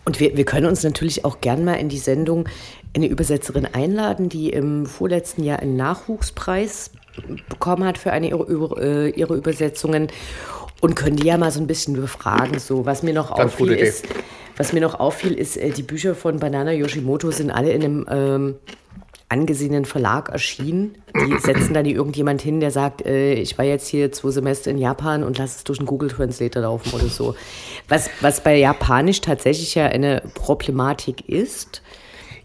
[0.04, 2.48] Und wir, wir können uns natürlich auch gern mal in die Sendung
[2.94, 6.90] eine Übersetzerin einladen, die im vorletzten Jahr einen Nachwuchspreis
[7.48, 10.08] bekommen hat für eine ihrer, äh, ihre Übersetzungen
[10.80, 12.58] und können die ja mal so ein bisschen befragen.
[12.58, 14.06] So, was mir noch auffiel ist,
[14.56, 18.06] was mir noch auffiel, ist, äh, die Bücher von Banana Yoshimoto sind alle in einem
[18.10, 18.54] ähm,
[19.28, 20.98] angesehenen Verlag erschienen.
[21.14, 24.78] Die setzen dann irgendjemand hin, der sagt, äh, ich war jetzt hier zwei Semester in
[24.78, 27.34] Japan und lass es durch einen Google Translator laufen oder so.
[27.88, 31.82] Was, was bei Japanisch tatsächlich ja eine Problematik ist.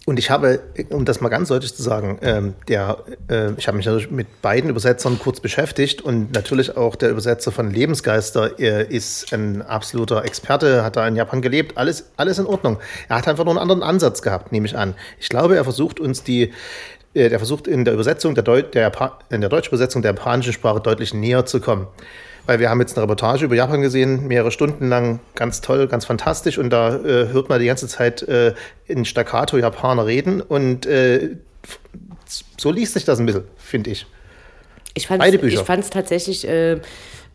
[0.10, 2.98] Und ich habe, um das mal ganz deutlich zu sagen, ähm, der,
[3.30, 7.70] äh, ich habe mich mit beiden Übersetzern kurz beschäftigt und natürlich auch der Übersetzer von
[7.70, 12.80] Lebensgeister äh, ist ein absoluter Experte, hat da in Japan gelebt, alles, alles in Ordnung.
[13.08, 14.96] Er hat einfach nur einen anderen Ansatz gehabt, nehme ich an.
[15.20, 16.54] Ich glaube, er versucht uns die,
[17.14, 18.92] äh, der versucht in der Übersetzung der, Deu der
[19.30, 21.86] in der deutschen Übersetzung der japanischen Sprache deutlich näher zu kommen.
[22.50, 26.06] Weil wir haben jetzt eine Reportage über Japan gesehen, mehrere Stunden lang, ganz toll, ganz
[26.06, 26.58] fantastisch.
[26.58, 28.56] Und da äh, hört man die ganze Zeit äh,
[28.88, 30.42] in Staccato Japaner reden.
[30.42, 31.36] Und äh,
[32.58, 34.08] so liest sich das ein bisschen, finde ich.
[34.96, 36.80] Ich fand es tatsächlich äh,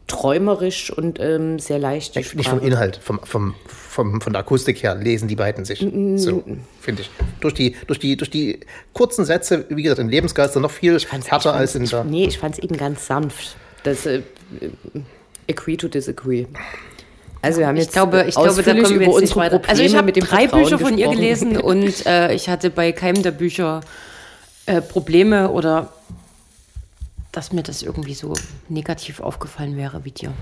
[0.08, 2.16] träumerisch und ähm, sehr leicht.
[2.16, 5.80] Nicht, nicht vom Inhalt, vom, vom, vom, von der Akustik her lesen die beiden sich.
[5.80, 6.16] Mm.
[6.16, 6.42] So,
[6.80, 7.10] finde ich.
[7.38, 8.58] Durch die, durch, die, durch die
[8.92, 12.02] kurzen Sätze, wie gesagt, in Lebensgeister noch viel härter als in der.
[12.02, 13.56] Nee, ich fand es eben ganz sanft.
[13.84, 14.22] Das äh,
[15.48, 16.46] agree to disagree.
[17.42, 19.60] Also wir haben jetzt ich glaube, ich glaube, da kommen wir jetzt nicht weiter.
[19.66, 23.22] Also ich habe drei Vertrauen Bücher von ihr gelesen und äh, ich hatte bei keinem
[23.22, 23.82] der Bücher
[24.64, 25.92] äh, Probleme oder
[27.32, 28.34] dass mir das irgendwie so
[28.70, 30.32] negativ aufgefallen wäre wie dir.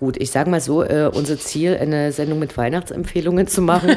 [0.00, 3.96] Gut, ich sage mal so, äh, unser Ziel, eine Sendung mit Weihnachtsempfehlungen zu machen,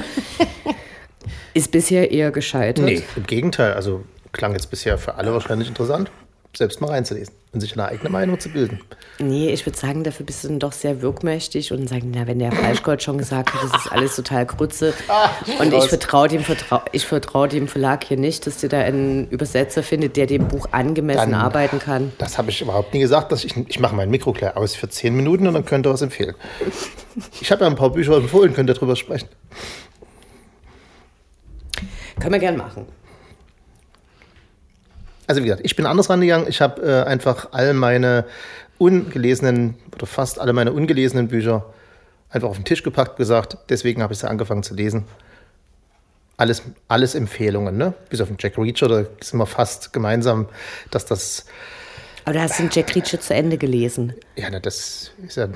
[1.54, 2.84] ist bisher eher gescheitert.
[2.84, 3.74] Nee, im Gegenteil.
[3.74, 6.12] Also klang jetzt bisher für alle wahrscheinlich interessant
[6.58, 8.80] selbst mal reinzulesen und sich eine eigene Meinung zu bilden.
[9.20, 12.39] Nee, ich würde sagen, dafür bist du dann doch sehr wirkmächtig und sagen, na, wenn
[12.39, 16.44] der Falschgold schon gesagt hat, das ist alles total Grütze ah, und ich vertraue dem,
[16.44, 20.48] vertrau, ich vertraue dem Verlag hier nicht, dass der da einen Übersetzer findet, der dem
[20.48, 22.12] Buch angemessen dann, arbeiten kann.
[22.18, 23.32] Das habe ich überhaupt nie gesagt.
[23.32, 25.94] Dass ich, ich mache mein Mikro gleich aus für zehn Minuten und dann könnt ihr
[25.94, 26.36] was empfehlen.
[27.39, 29.30] Ich habe ja ein paar Bücher empfohlen, könnt ihr darüber sprechen.
[32.20, 32.86] Können wir gern machen
[35.28, 36.48] also wie gesagt, ich bin anders rangegangen.
[36.48, 38.26] Ich habe äh, einfach all meine
[38.78, 41.66] ungelesenen oder fast alle meine ungelesenen Bücher
[42.30, 45.06] einfach auf den Tisch gepackt, gesagt, deswegen habe ich sie angefangen zu lesen.
[46.38, 47.94] Alles, alles Empfehlungen, ne?
[48.10, 50.50] Bis auf den Jack Reacher, da sind wir fast gemeinsam,
[50.92, 51.46] dass das.
[52.26, 54.14] Aber du hast den Jack Reacher zu Ende gelesen.
[54.36, 55.48] Ja, na, das ist ja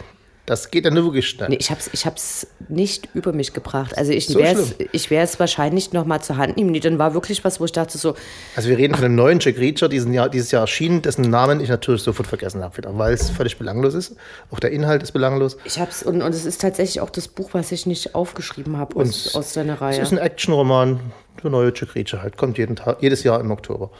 [0.50, 1.50] das geht ja nur wirklich schnell.
[1.50, 3.96] Nee, ich habe es ich hab's nicht über mich gebracht.
[3.96, 6.72] Also ich so werde es wahrscheinlich noch mal zur Hand nehmen.
[6.72, 8.16] Nee, dann war wirklich was, wo ich dachte so...
[8.56, 11.62] Also wir reden von einem neuen Jack Reacher, diesen Jahr, dieses Jahr erschienen, dessen Namen
[11.62, 14.16] ich natürlich sofort vergessen habe wieder, weil es völlig belanglos ist.
[14.50, 15.56] Auch der Inhalt ist belanglos.
[15.66, 18.96] Ich hab's und, und es ist tatsächlich auch das Buch, was ich nicht aufgeschrieben habe
[18.96, 20.00] aus, aus seiner Reihe.
[20.00, 21.00] Es ist ein Actionroman,
[21.44, 23.92] der neue Jack Reacher halt, kommt jeden Tag, jedes Jahr im Oktober.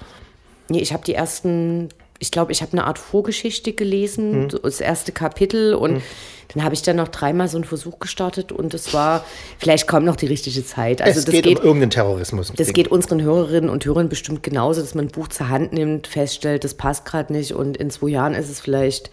[0.68, 4.48] Nee, ich habe die ersten ich glaube, ich habe eine Art Vorgeschichte gelesen, mhm.
[4.62, 6.02] das erste Kapitel und mhm.
[6.50, 9.24] dann habe ich dann noch dreimal so einen Versuch gestartet und es war,
[9.58, 11.02] vielleicht kommt noch die richtige Zeit.
[11.02, 12.52] Also es das geht, geht um irgendeinen Terrorismus.
[12.56, 16.08] Das geht unseren Hörerinnen und Hörern bestimmt genauso, dass man ein Buch zur Hand nimmt,
[16.08, 19.10] feststellt, das passt gerade nicht und in zwei Jahren ist es vielleicht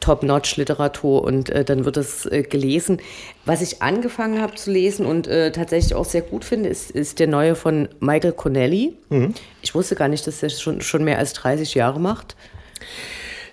[0.00, 3.00] Top-Notch-Literatur und äh, dann wird es äh, gelesen.
[3.44, 7.18] Was ich angefangen habe zu lesen und äh, tatsächlich auch sehr gut finde, ist, ist
[7.18, 8.94] der neue von Michael Connelly.
[9.10, 9.34] Mhm.
[9.62, 12.34] Ich wusste gar nicht, dass er schon, schon mehr als 30 Jahre macht.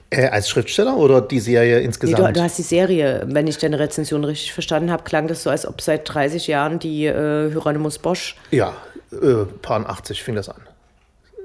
[0.09, 2.19] Äh, als Schriftsteller oder die Serie insgesamt?
[2.19, 5.43] Nee, du, du, hast die Serie, wenn ich deine Rezension richtig verstanden habe, klang das
[5.43, 8.37] so, als ob seit 30 Jahren die äh, Hieronymus Bosch.
[8.51, 8.73] Ja,
[9.11, 10.61] äh, paar 80 fing das an.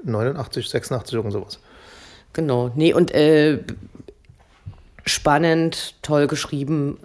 [0.05, 1.59] 89, 86, irgend sowas.
[2.31, 2.71] Genau.
[2.75, 3.59] Nee, und äh,
[5.05, 6.97] spannend, toll geschrieben,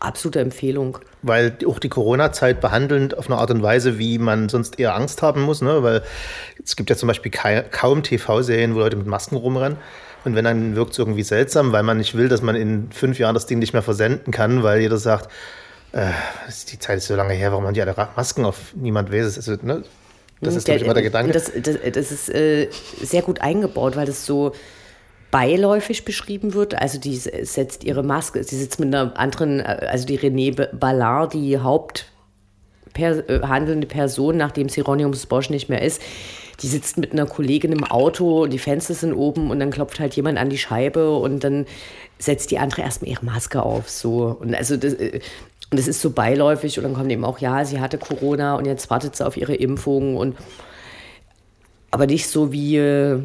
[0.00, 0.98] absolute Empfehlung.
[1.22, 5.22] Weil auch die Corona-Zeit behandelnd auf eine Art und Weise, wie man sonst eher Angst
[5.22, 5.82] haben muss, ne?
[5.82, 6.02] weil
[6.62, 7.32] es gibt ja zum Beispiel
[7.70, 9.78] kaum TV-Serien, wo Leute mit Masken rumrennen.
[10.24, 13.18] Und wenn dann wirkt es irgendwie seltsam, weil man nicht will, dass man in fünf
[13.18, 15.30] Jahren das Ding nicht mehr versenden kann, weil jeder sagt,
[15.92, 16.08] äh,
[16.72, 18.74] die Zeit ist so lange her, warum haben die alle Masken auf?
[18.74, 19.36] Niemand weiß es.
[19.36, 19.84] Also, ne?
[20.40, 21.32] Das ist, der, ich, immer der Gedanke.
[21.32, 22.68] Das, das, das ist äh,
[23.00, 24.52] sehr gut eingebaut, weil das so
[25.30, 26.80] beiläufig beschrieben wird.
[26.80, 31.58] Also die setzt ihre Maske, sie sitzt mit einer anderen, also die René Ballard, die
[31.58, 36.00] haupthandelnde äh, Person, nachdem Hieronymus Bosch nicht mehr ist,
[36.62, 40.14] die sitzt mit einer Kollegin im Auto die Fenster sind oben und dann klopft halt
[40.14, 41.66] jemand an die Scheibe und dann
[42.18, 43.90] setzt die andere erstmal ihre Maske auf.
[43.90, 44.36] So.
[44.40, 45.20] Und also das, äh,
[45.70, 48.66] und das ist so beiläufig und dann kommt eben auch, ja, sie hatte Corona und
[48.66, 50.36] jetzt wartet sie auf ihre Impfung und
[51.90, 53.22] aber nicht so wie äh,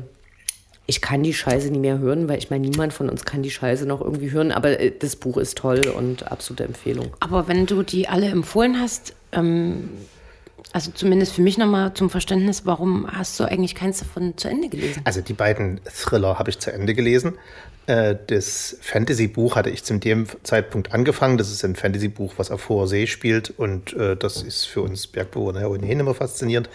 [0.88, 3.52] ich kann die Scheiße nie mehr hören, weil ich meine, niemand von uns kann die
[3.52, 7.16] Scheiße noch irgendwie hören, aber äh, das Buch ist toll und absolute Empfehlung.
[7.20, 9.90] Aber wenn du die alle empfohlen hast, ähm,
[10.74, 14.70] also zumindest für mich nochmal zum Verständnis, warum hast du eigentlich keins davon zu Ende
[14.70, 15.02] gelesen?
[15.04, 17.34] Also die beiden Thriller habe ich zu Ende gelesen.
[17.88, 21.38] Äh, das Fantasy-Buch hatte ich zu dem Zeitpunkt angefangen.
[21.38, 25.08] Das ist ein Fantasy-Buch, was auf hoher See spielt und äh, das ist für uns
[25.08, 26.70] Bergbewohner ohnehin immer faszinierend.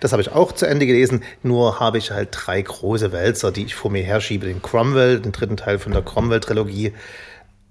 [0.00, 1.22] Das habe ich auch zu Ende gelesen.
[1.42, 4.46] Nur habe ich halt drei große Wälzer, die ich vor mir herschiebe.
[4.46, 6.92] Den Cromwell, den dritten Teil von der Cromwell-Trilogie,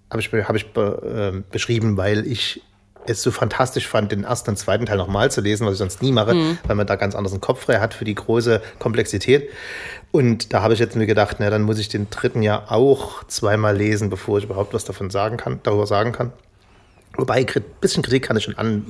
[0.10, 2.62] habe ich, hab ich äh, beschrieben, weil ich
[3.06, 6.02] es so fantastisch fand, den ersten und zweiten Teil nochmal zu lesen, was ich sonst
[6.02, 6.58] nie mache, mhm.
[6.66, 9.50] weil man da ganz anders einen Kopf frei hat für die große Komplexität.
[10.12, 13.24] Und da habe ich jetzt mir gedacht, na, dann muss ich den dritten ja auch
[13.26, 16.32] zweimal lesen, bevor ich überhaupt was davon sagen kann, darüber sagen kann.
[17.18, 18.86] Wobei, ein bisschen Kritik kann ich schon an,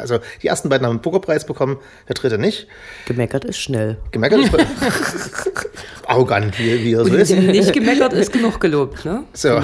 [0.00, 2.66] Also die ersten beiden haben einen Booker-Preis bekommen, der dritte nicht.
[3.06, 3.98] Gemeckert ist schnell.
[4.10, 4.52] Gemeckert ist
[6.10, 7.30] arrogant, wie, wie er so ist.
[7.30, 9.24] Nicht gemeckert ist genug gelobt, ne?
[9.32, 9.62] So.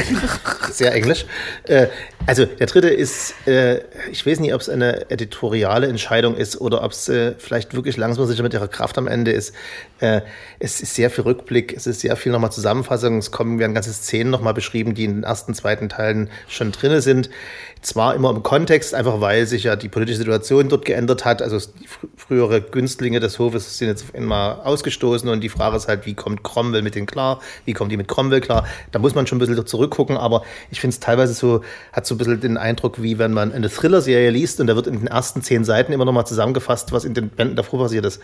[0.70, 1.26] Sehr englisch.
[1.64, 1.88] Äh,
[2.26, 3.80] also der dritte ist, äh,
[4.10, 7.96] ich weiß nicht, ob es eine editoriale Entscheidung ist oder ob es äh, vielleicht wirklich
[7.96, 9.54] langsam sicher mit ihrer Kraft am Ende ist.
[9.98, 10.20] Äh,
[10.60, 13.92] es ist sehr viel Rückblick, es ist sehr viel nochmal Zusammenfassung, es kommen werden ganze
[13.92, 17.28] Szenen nochmal beschrieben, die in den ersten, zweiten Teilen schon drin sind.
[17.80, 21.42] Zwar immer im Kontext, einfach weil sich ja die politische Situation dort geändert hat.
[21.42, 21.58] Also
[22.16, 26.42] frühere Günstlinge des Hofes sind jetzt einmal ausgestoßen und die Frage ist halt, wie kommt
[26.42, 27.40] Cromwell mit denen klar?
[27.64, 28.66] Wie kommt die mit Cromwell klar?
[28.90, 32.14] Da muss man schon ein bisschen zurückgucken, aber ich finde es teilweise so, hat so
[32.14, 35.06] ein bisschen den Eindruck, wie wenn man eine Thriller-Serie liest und da wird in den
[35.06, 38.20] ersten zehn Seiten immer nochmal zusammengefasst, was in den Bänden davor passiert ist.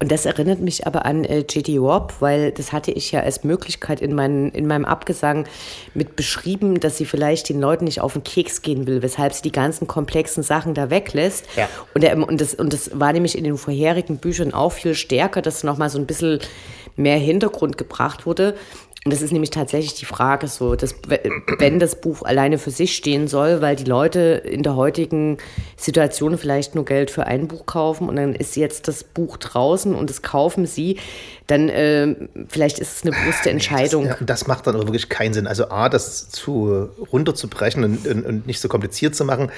[0.00, 1.80] Und das erinnert mich aber an äh, J.D.
[1.80, 5.46] Warp, weil das hatte ich ja als Möglichkeit in, mein, in meinem Abgesang
[5.94, 9.42] mit beschrieben, dass sie vielleicht den Leuten nicht auf den Keks gehen will, weshalb sie
[9.42, 11.46] die ganzen komplexen Sachen da weglässt.
[11.56, 11.68] Ja.
[11.94, 15.42] Und, der, und, das, und das war nämlich in den vorherigen Büchern auch viel stärker,
[15.42, 16.40] dass nochmal so ein bisschen
[16.96, 18.54] mehr Hintergrund gebracht wurde.
[19.04, 20.94] Und das ist nämlich tatsächlich die Frage so, dass
[21.58, 25.36] wenn das Buch alleine für sich stehen soll, weil die Leute in der heutigen
[25.76, 29.94] Situation vielleicht nur Geld für ein Buch kaufen und dann ist jetzt das Buch draußen
[29.94, 30.98] und das kaufen sie,
[31.46, 32.16] dann äh,
[32.48, 34.08] vielleicht ist es eine bewusste Entscheidung.
[34.08, 35.46] Das, ja, das macht dann aber wirklich keinen Sinn.
[35.46, 39.52] Also A, das zu runterzubrechen und, und, und nicht so kompliziert zu machen.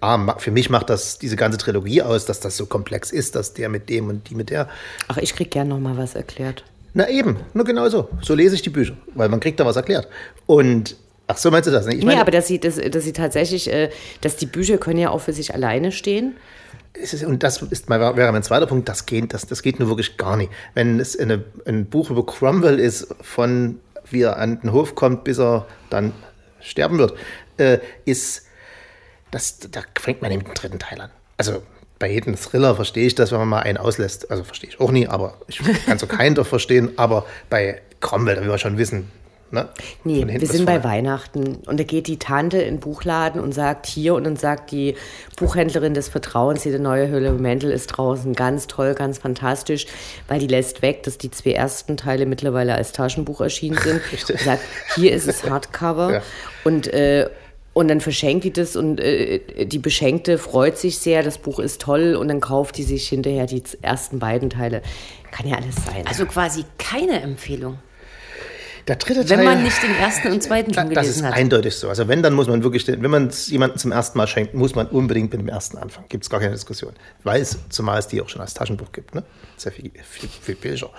[0.00, 3.54] A, für mich macht das diese ganze Trilogie aus, dass das so komplex ist, dass
[3.54, 4.68] der mit dem und die mit der.
[5.06, 6.64] Ach, ich krieg gern noch mal was erklärt.
[6.94, 8.08] Na eben, nur genau so.
[8.20, 10.08] So lese ich die Bücher, weil man kriegt da was erklärt.
[10.46, 11.86] Und ach so meinst du das?
[11.86, 11.94] Ne?
[11.94, 14.98] Ich meine, nee, aber dass sie, dass, dass sie tatsächlich, äh, dass die Bücher können
[14.98, 16.36] ja auch für sich alleine stehen.
[16.94, 20.18] Ist, und das ist, wäre mein zweiter Punkt, das geht, das, das geht nur wirklich
[20.18, 20.52] gar nicht.
[20.74, 25.24] Wenn es eine, ein Buch über Cromwell ist, von wie er an den Hof kommt,
[25.24, 26.12] bis er dann
[26.60, 27.14] sterben wird,
[27.56, 28.46] äh, ist,
[29.30, 31.10] das, da fängt man dem dritten Teil an.
[31.38, 31.62] Also
[32.02, 34.28] bei jedem Thriller verstehe ich das, wenn man mal einen auslässt.
[34.28, 36.90] Also verstehe ich auch nie, aber ich kann so keinen doch verstehen.
[36.96, 39.08] Aber bei Cromwell, da will man schon wissen.
[39.52, 39.68] Ne?
[40.02, 43.86] Nee, wir sind bei Weihnachten und da geht die Tante in den Buchladen und sagt
[43.86, 44.96] hier und dann sagt die
[45.36, 49.86] Buchhändlerin des Vertrauens, der neue Höhle Mendel ist draußen ganz toll, ganz fantastisch,
[50.26, 54.00] weil die lässt weg, dass die zwei ersten Teile mittlerweile als Taschenbuch erschienen sind.
[54.28, 54.62] Und sagt,
[54.96, 56.22] hier ist es Hardcover ja.
[56.64, 57.28] und äh,
[57.74, 61.80] und dann verschenkt die das und äh, die Beschenkte freut sich sehr, das Buch ist
[61.80, 64.82] toll und dann kauft die sich hinterher die ersten beiden Teile.
[65.30, 66.06] Kann ja alles sein.
[66.06, 67.78] Also quasi keine Empfehlung.
[68.88, 69.38] Der dritte Teil.
[69.38, 71.08] Wenn man nicht den ersten und zweiten schon gelesen hat.
[71.08, 71.34] Das ist hat.
[71.34, 71.88] eindeutig so.
[71.88, 74.74] Also wenn, dann muss man wirklich, wenn man es jemandem zum ersten Mal schenkt, muss
[74.74, 76.06] man unbedingt mit dem ersten anfangen.
[76.08, 76.92] Gibt es gar keine Diskussion.
[77.22, 79.22] Weil es, zumal es die auch schon als Taschenbuch gibt, ne?
[79.56, 80.90] Sehr viel, viel, viel billiger.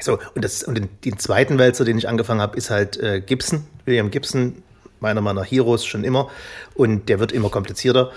[0.00, 3.20] So, und, das, und den, den zweiten Wälzer, den ich angefangen habe, ist halt äh,
[3.20, 4.62] Gibson, William Gibson,
[5.04, 6.30] meiner meiner Heroes schon immer.
[6.74, 8.10] Und der wird immer komplizierter.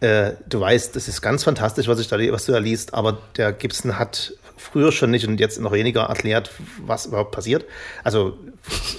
[0.00, 3.18] Äh, du weißt, das ist ganz fantastisch, was, ich da, was du da liest, aber
[3.36, 6.50] der Gibson hat früher schon nicht und jetzt noch weniger erklärt,
[6.84, 7.64] was überhaupt passiert.
[8.04, 8.36] Also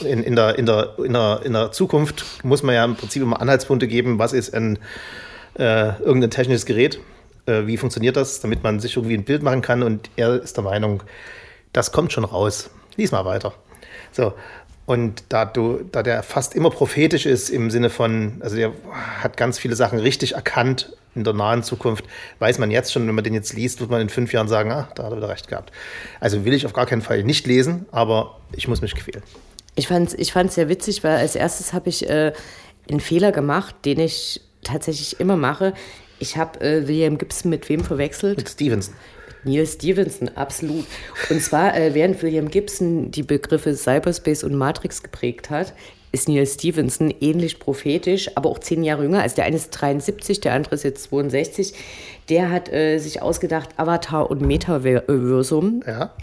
[0.01, 3.21] in, in, der, in, der, in, der, in der Zukunft muss man ja im Prinzip
[3.21, 4.77] immer Anhaltspunkte geben, was ist ein,
[5.57, 6.99] äh, irgendein technisches Gerät,
[7.45, 9.83] äh, wie funktioniert das, damit man sich irgendwie ein Bild machen kann.
[9.83, 11.03] Und er ist der Meinung,
[11.71, 12.69] das kommt schon raus.
[12.97, 13.53] Lies mal weiter.
[14.11, 14.33] So,
[14.89, 18.73] und da, du, da der fast immer prophetisch ist im Sinne von, also der
[19.19, 22.05] hat ganz viele Sachen richtig erkannt in der nahen Zukunft,
[22.39, 24.71] weiß man jetzt schon, wenn man den jetzt liest, wird man in fünf Jahren sagen,
[24.71, 25.71] ah, da hat er wieder recht gehabt.
[26.19, 29.21] Also will ich auf gar keinen Fall nicht lesen, aber ich muss mich quälen.
[29.75, 32.33] Ich fand es ich fand's sehr witzig, weil als erstes habe ich äh,
[32.89, 35.75] einen Fehler gemacht, den ich tatsächlich immer mache.
[36.17, 38.39] Ich habe äh, William Gibson mit wem verwechselt?
[38.39, 38.95] Mit Stevenson.
[39.43, 40.85] Neil Stevenson, absolut.
[41.29, 45.73] Und zwar, äh, während William Gibson die Begriffe Cyberspace und Matrix geprägt hat,
[46.11, 49.21] ist Neil Stevenson ähnlich prophetisch, aber auch zehn Jahre jünger.
[49.21, 51.73] Also der eine ist 73, der andere ist jetzt 62.
[52.29, 55.81] Der hat äh, sich ausgedacht Avatar und Metaversum.
[55.85, 56.13] Ja.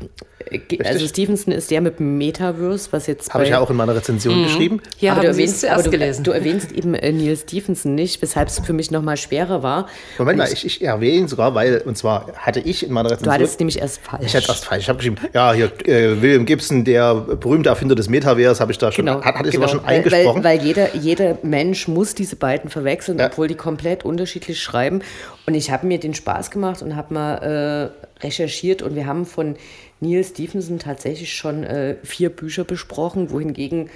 [0.51, 3.33] Äh, also Stevenson ist der mit dem Metaverse, was jetzt.
[3.35, 4.45] Habe ich ja auch in meiner Rezension mhm.
[4.45, 4.81] geschrieben.
[5.01, 6.25] Ja, aber, du erwähnst, aber du, gelesen.
[6.25, 9.89] du erwähnst eben äh, Neil Stevenson nicht, weshalb es für mich nochmal schwerer war.
[10.19, 13.29] Moment mal, ich, ich, erwähne ihn sogar, weil, und zwar hatte ich in meiner Rezension.
[13.29, 14.27] Du hattest nämlich erst falsch.
[14.27, 14.85] Ich hatte erst falsch.
[14.85, 18.79] Ich habe geschrieben, ja, hier, äh, William Gibson, der berühmte Erfinder des Metaverse, habe ich
[18.79, 19.67] da schon, genau, hat, hatte ich genau.
[19.67, 20.45] sogar schon eingesprochen.
[20.45, 23.27] Weil, weil, jeder, jeder Mensch muss diese beiden verwechseln, ja.
[23.27, 25.03] obwohl die komplett unterschiedlich schreiben.
[25.47, 29.27] Und ich habe mir den Spaß gemacht und habe mal äh, recherchiert und wir haben
[29.27, 29.57] von
[30.01, 33.91] Neil Stephenson tatsächlich schon äh, vier Bücher besprochen, wohingegen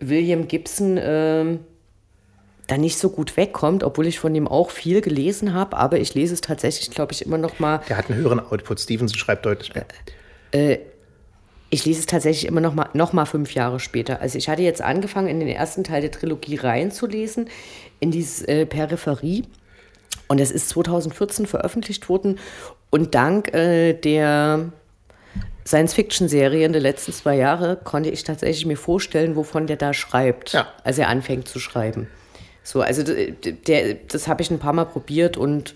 [0.00, 1.58] William Gibson äh,
[2.66, 6.14] da nicht so gut wegkommt, obwohl ich von ihm auch viel gelesen habe, aber ich
[6.14, 7.82] lese es tatsächlich, glaube ich, immer noch mal.
[7.88, 8.80] Der hat einen höheren Output.
[8.80, 9.86] Stevenson schreibt deutlich mehr.
[10.52, 10.78] Äh,
[11.74, 14.20] Ich lese es tatsächlich immer noch mal, noch mal fünf Jahre später.
[14.20, 17.48] Also ich hatte jetzt angefangen, in den ersten Teil der Trilogie reinzulesen,
[17.98, 19.42] in dieses äh, Peripherie.
[20.28, 22.38] Und es ist 2014 veröffentlicht worden.
[22.90, 24.70] Und dank äh, der
[25.66, 30.68] Science-Fiction-Serien der letzten zwei Jahre konnte ich tatsächlich mir vorstellen, wovon der da schreibt, Ja.
[30.84, 32.06] als er anfängt zu schreiben.
[32.62, 35.74] So, also der, das habe ich ein paar Mal probiert und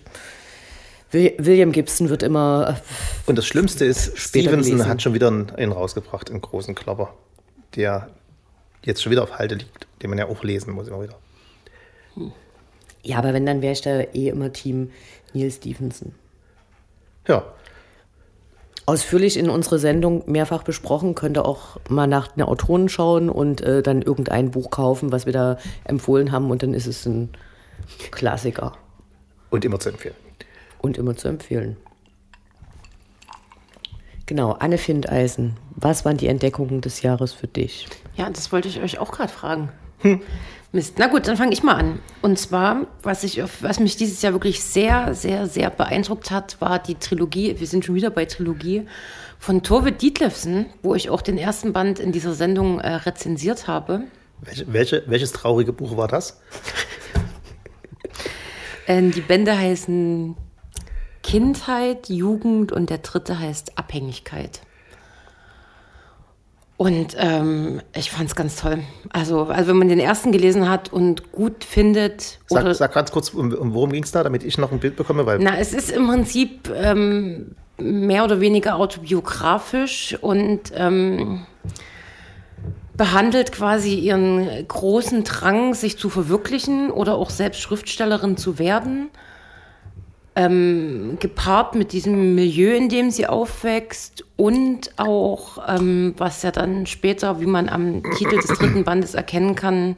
[1.11, 2.79] William Gibson wird immer.
[3.25, 4.87] Und das Schlimmste ist, Stevenson gelesen.
[4.87, 7.13] hat schon wieder einen, rausgebracht, einen großen Klopper,
[7.75, 8.09] der
[8.83, 11.15] jetzt schon wieder auf Halde liegt, den man ja auch lesen muss immer wieder.
[13.01, 14.91] Ja, aber wenn, dann wäre ich da eh immer Team
[15.33, 16.13] Neil Stephenson.
[17.27, 17.43] Ja,
[18.89, 23.61] Ausführlich in unsere Sendung mehrfach besprochen, könnt ihr auch mal nach den Autoren schauen und
[23.61, 27.29] äh, dann irgendein Buch kaufen, was wir da empfohlen haben und dann ist es ein
[28.09, 28.73] Klassiker
[29.51, 30.15] und immer zu empfehlen.
[30.79, 31.77] Und immer zu empfehlen.
[34.25, 37.87] Genau, Anne Findeisen, was waren die Entdeckungen des Jahres für dich?
[38.15, 39.69] Ja, das wollte ich euch auch gerade fragen.
[40.71, 40.95] Mist.
[40.99, 41.99] Na gut, dann fange ich mal an.
[42.21, 46.77] Und zwar, was, ich, was mich dieses Jahr wirklich sehr, sehr, sehr beeindruckt hat, war
[46.77, 48.85] die Trilogie, wir sind schon wieder bei Trilogie,
[49.39, 54.03] von Tove Dietlefsen, wo ich auch den ersten Band in dieser Sendung äh, rezensiert habe.
[54.41, 56.39] Welche, welche, welches traurige Buch war das?
[58.89, 60.35] Ähm, die Bände heißen
[61.29, 64.61] Kindheit, Jugend und der dritte heißt Abhängigkeit.
[66.75, 68.79] Und ähm, ich fand es ganz toll.
[69.11, 72.39] Also, also wenn man den ersten gelesen hat und gut findet.
[72.47, 74.95] Sag, sag ganz kurz, um, um worum ging es da, damit ich noch ein Bild
[74.95, 81.45] bekomme, weil Na, es ist im Prinzip ähm, mehr oder weniger autobiografisch und ähm,
[82.97, 89.11] behandelt quasi ihren großen Drang, sich zu verwirklichen oder auch selbst Schriftstellerin zu werden.
[90.35, 96.85] Ähm, gepaart mit diesem Milieu, in dem sie aufwächst und auch, ähm, was ja dann
[96.85, 99.95] später, wie man am Titel des dritten Bandes erkennen kann,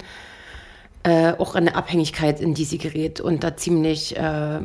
[1.03, 4.61] äh, auch eine Abhängigkeit, in die sie gerät und da ziemlich äh,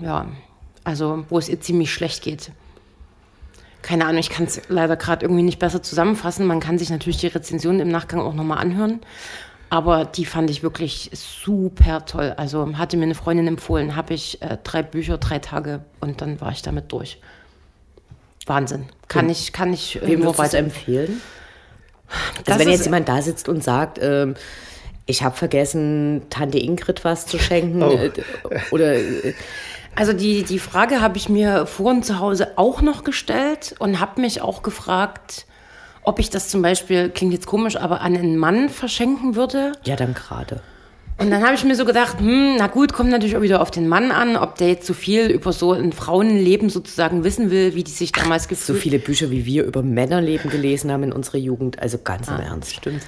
[0.00, 0.26] ja,
[0.84, 2.52] also wo es ihr ziemlich schlecht geht.
[3.82, 6.46] Keine Ahnung, ich kann es leider gerade irgendwie nicht besser zusammenfassen.
[6.46, 9.00] Man kann sich natürlich die Rezensionen im Nachgang auch nochmal anhören.
[9.70, 12.34] Aber die fand ich wirklich super toll.
[12.36, 16.40] Also hatte mir eine Freundin empfohlen, habe ich äh, drei Bücher, drei Tage und dann
[16.40, 17.20] war ich damit durch.
[18.46, 18.86] Wahnsinn.
[19.08, 21.20] Kann ich, kann ich äh, Wem nur weiter empfehlen?
[22.46, 24.34] Also wenn jetzt jemand da sitzt und sagt, ähm,
[25.04, 27.92] ich habe vergessen, Tante Ingrid was zu schenken Oh.
[27.92, 28.10] äh,
[28.70, 29.34] oder äh,
[29.96, 34.20] Also die, die Frage habe ich mir vorhin zu Hause auch noch gestellt und habe
[34.20, 35.46] mich auch gefragt,
[36.02, 39.72] ob ich das zum Beispiel, klingt jetzt komisch, aber an einen Mann verschenken würde.
[39.84, 40.60] ja dann gerade.
[41.20, 43.72] Und dann habe ich mir so gedacht, hm, na gut, kommt natürlich auch wieder auf
[43.72, 47.74] den Mann an, ob der jetzt so viel über so ein Frauenleben sozusagen wissen will,
[47.74, 51.12] wie die sich damals So gefühlt viele Bücher, wie wir über Männerleben gelesen haben in
[51.12, 52.72] unserer Jugend, also ganz im Ernst.
[52.72, 53.02] Stimmt.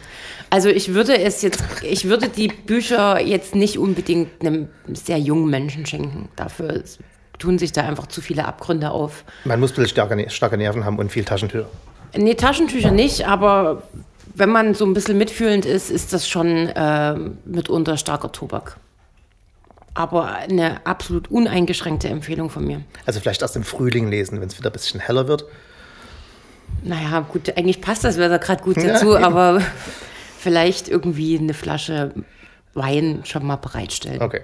[0.50, 5.48] Also ich würde es jetzt, ich würde die Bücher jetzt nicht unbedingt einem sehr jungen
[5.48, 6.28] Menschen schenken.
[6.34, 6.82] Dafür
[7.38, 9.24] tun sich da einfach zu viele Abgründe auf.
[9.44, 11.68] man muss ein bisschen starke, starke Nerven haben und viel Taschentücher.
[12.16, 13.82] Nee, Taschentücher nicht, aber
[14.34, 18.76] wenn man so ein bisschen mitfühlend ist, ist das schon ähm, mitunter starker Tobak.
[19.94, 22.82] Aber eine absolut uneingeschränkte Empfehlung von mir.
[23.06, 25.44] Also vielleicht erst im Frühling lesen, wenn es wieder ein bisschen heller wird.
[26.82, 29.60] Naja, gut, eigentlich passt das Wetter gerade gut dazu, aber
[30.38, 32.14] vielleicht irgendwie eine Flasche
[32.74, 34.22] Wein schon mal bereitstellen.
[34.22, 34.42] Okay.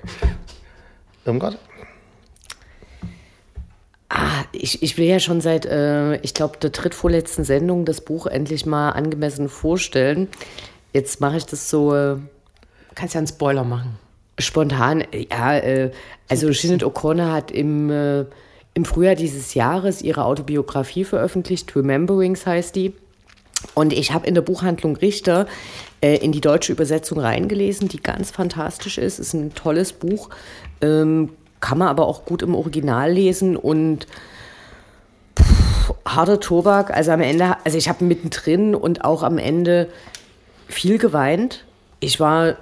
[1.24, 1.58] Irmgard?
[4.08, 8.26] Ah, ich, ich will ja schon seit, äh, ich glaube, der drittvorletzten Sendung das Buch
[8.26, 10.28] endlich mal angemessen vorstellen.
[10.92, 12.16] Jetzt mache ich das so äh,
[12.96, 13.98] Kannst ja einen Spoiler machen.
[14.38, 15.04] spontan.
[15.30, 15.90] Ja, äh,
[16.28, 18.24] also Sinead O'Connor hat im, äh,
[18.74, 22.94] im Frühjahr dieses Jahres ihre Autobiografie veröffentlicht, Rememberings heißt die.
[23.74, 25.46] Und ich habe in der Buchhandlung Richter
[26.00, 29.18] äh, in die deutsche Übersetzung reingelesen, die ganz fantastisch ist.
[29.18, 30.30] Ist ein tolles Buch.
[30.80, 31.30] Ähm,
[31.66, 34.06] kann man aber auch gut im Original lesen und
[35.36, 36.92] pff, harter Tobak.
[36.92, 39.88] Also am Ende, also ich habe mittendrin und auch am Ende
[40.68, 41.64] viel geweint.
[41.98, 42.54] Ich war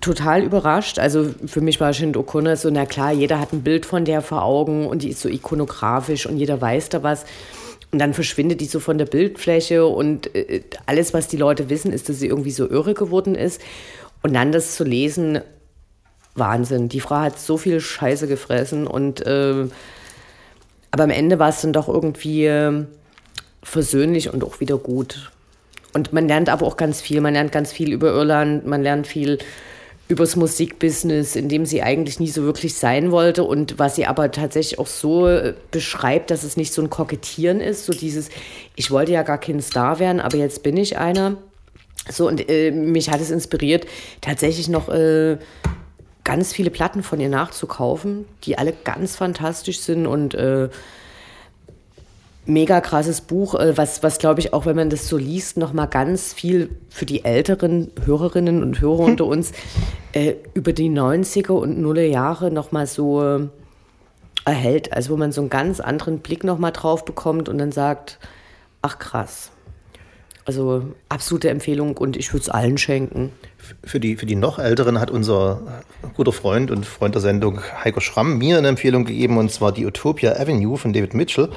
[0.00, 0.98] total überrascht.
[0.98, 4.22] Also für mich war Sinead O'Connor so, na klar, jeder hat ein Bild von der
[4.22, 7.26] vor Augen und die ist so ikonografisch und jeder weiß da was.
[7.92, 11.92] Und dann verschwindet die so von der Bildfläche und äh, alles, was die Leute wissen,
[11.92, 13.60] ist, dass sie irgendwie so irre geworden ist.
[14.22, 15.40] Und dann das zu lesen,
[16.38, 16.88] Wahnsinn.
[16.88, 19.66] Die Frau hat so viel Scheiße gefressen und äh,
[20.90, 22.84] aber am Ende war es dann doch irgendwie äh,
[23.62, 25.30] versöhnlich und auch wieder gut.
[25.92, 27.20] Und man lernt aber auch ganz viel.
[27.20, 29.38] Man lernt ganz viel über Irland, man lernt viel
[30.08, 34.30] übers Musikbusiness, in dem sie eigentlich nie so wirklich sein wollte und was sie aber
[34.30, 38.28] tatsächlich auch so äh, beschreibt, dass es nicht so ein Kokettieren ist, so dieses,
[38.76, 41.36] ich wollte ja gar kein Star werden, aber jetzt bin ich einer.
[42.08, 43.86] So, und äh, mich hat es inspiriert,
[44.20, 45.38] tatsächlich noch äh,
[46.26, 50.68] ganz viele Platten von ihr nachzukaufen, die alle ganz fantastisch sind und äh,
[52.46, 55.86] mega krasses Buch, äh, was, was glaube ich auch, wenn man das so liest, nochmal
[55.86, 59.12] ganz viel für die älteren Hörerinnen und Hörer hm.
[59.12, 59.52] unter uns
[60.12, 63.48] äh, über die 90er und Nuller Jahre nochmal so äh,
[64.44, 64.92] erhält.
[64.92, 68.18] Also wo man so einen ganz anderen Blick nochmal drauf bekommt und dann sagt,
[68.82, 69.52] ach krass.
[70.44, 73.32] Also absolute Empfehlung und ich würde es allen schenken.
[73.84, 75.82] Für die, für die noch Älteren hat unser
[76.14, 79.86] guter Freund und Freund der Sendung Heiko Schramm mir eine Empfehlung gegeben und zwar die
[79.86, 81.48] Utopia Avenue von David Mitchell.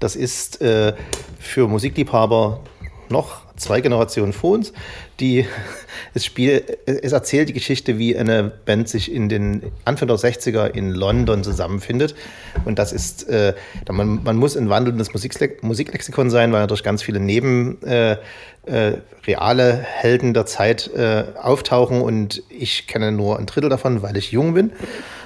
[0.00, 0.94] Das ist äh,
[1.38, 2.60] für Musikliebhaber
[3.08, 4.72] noch zwei Generationen vor uns,
[5.20, 5.46] die
[6.14, 10.66] es Spiel, es erzählt die Geschichte, wie eine Band sich in den Anfang der 60er
[10.66, 12.14] in London zusammenfindet.
[12.64, 13.54] Und das ist, äh,
[13.90, 18.16] man, man muss ein wandelndes Musiklexikon sein, weil natürlich ganz viele Neben äh,
[18.66, 24.16] äh, reale Helden der Zeit äh, auftauchen und ich kenne nur ein Drittel davon, weil
[24.16, 24.72] ich jung bin.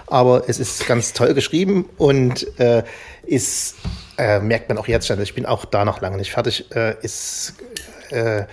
[0.06, 2.82] Aber es ist ganz toll geschrieben und äh,
[3.26, 3.76] ist,
[4.16, 6.70] äh, merkt man auch jetzt schon, ich bin auch da noch lange nicht fertig,
[7.02, 7.54] ist
[8.10, 8.44] äh,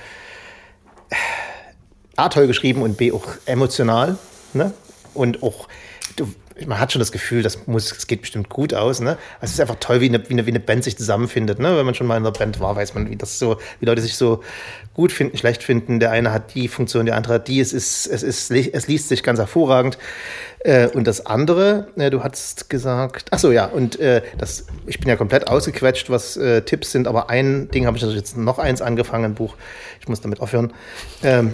[2.16, 4.18] A, toll geschrieben und B, auch emotional.
[4.54, 4.74] Ne?
[5.14, 5.68] Und auch,
[6.16, 6.34] du,
[6.66, 9.02] man hat schon das Gefühl, das, muss, das geht bestimmt gut aus.
[9.02, 9.18] Ne?
[9.42, 11.60] Also es ist einfach toll, wie eine, wie, eine, wie eine Band sich zusammenfindet.
[11.60, 11.76] Ne?
[11.76, 14.02] Wenn man schon mal in der Band war, weiß man, wie das so, wie Leute
[14.02, 14.44] sich so
[14.94, 16.00] gut finden, schlecht finden.
[16.00, 17.60] Der eine hat die Funktion, der andere hat die.
[17.60, 19.98] Es, ist, es, ist, es liest sich ganz hervorragend.
[20.66, 25.00] Äh, und das andere, äh, du hast gesagt, ach so, ja, und äh, das, ich
[25.00, 28.58] bin ja komplett ausgequetscht, was äh, Tipps sind, aber ein Ding habe ich jetzt noch
[28.58, 29.56] eins angefangen, ein Buch.
[30.00, 30.74] Ich muss damit aufhören.
[31.22, 31.54] Ähm,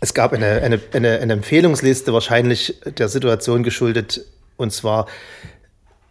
[0.00, 4.24] es gab eine, eine, eine, eine Empfehlungsliste, wahrscheinlich der Situation geschuldet,
[4.56, 5.06] und zwar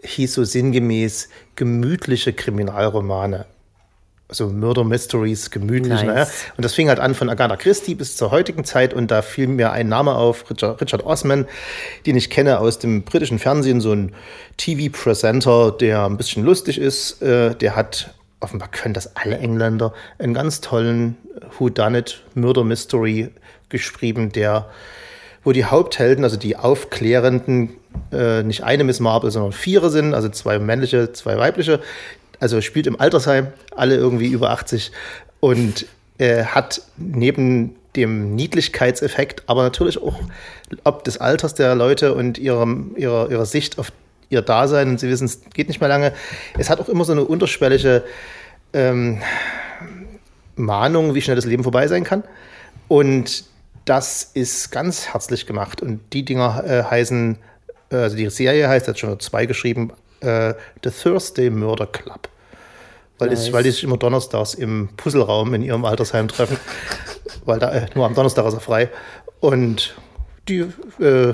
[0.01, 3.45] hieß so sinngemäß gemütliche Kriminalromane.
[4.41, 5.93] Also Murder Mysteries, gemütlich.
[5.93, 6.03] Nice.
[6.03, 6.27] Naja.
[6.57, 8.93] Und das fing halt an von Agatha Christie bis zur heutigen Zeit.
[8.93, 11.45] Und da fiel mir ein Name auf, Richard, Richard Osman,
[12.05, 14.13] den ich kenne aus dem britischen Fernsehen, so ein
[14.57, 17.21] TV-Presenter, der ein bisschen lustig ist.
[17.21, 21.15] Äh, der hat, offenbar können das alle Engländer, einen ganz tollen
[21.57, 23.29] Who Done It Murder Mystery
[23.69, 24.67] geschrieben, der,
[25.45, 27.69] wo die Haupthelden, also die aufklärenden,
[28.11, 31.79] äh, nicht eine Miss Marple, sondern vier sind, also zwei männliche, zwei weibliche.
[32.39, 34.91] Also spielt im Altersheim, alle irgendwie über 80
[35.39, 35.85] und
[36.17, 40.19] äh, hat neben dem Niedlichkeitseffekt, aber natürlich auch
[40.83, 43.91] ob des Alters der Leute und ihrem, ihrer, ihrer Sicht auf
[44.29, 46.13] ihr Dasein, und sie wissen, es geht nicht mehr lange.
[46.57, 48.03] Es hat auch immer so eine unterschwellige
[48.73, 49.21] ähm,
[50.55, 52.23] Mahnung, wie schnell das Leben vorbei sein kann.
[52.87, 53.45] Und
[53.85, 55.81] das ist ganz herzlich gemacht.
[55.81, 57.37] Und die Dinger äh, heißen,
[57.91, 59.91] äh, also die Serie heißt, hat schon zwei geschrieben,
[60.25, 62.29] äh, The Thursday Murder Club.
[63.17, 63.45] Weil, nice.
[63.45, 66.57] die, weil die sich immer donnerstags im Puzzleraum in ihrem Altersheim treffen.
[67.45, 68.89] weil da äh, nur am Donnerstag ist er frei.
[69.39, 69.95] Und
[70.47, 70.65] die
[70.99, 71.33] äh,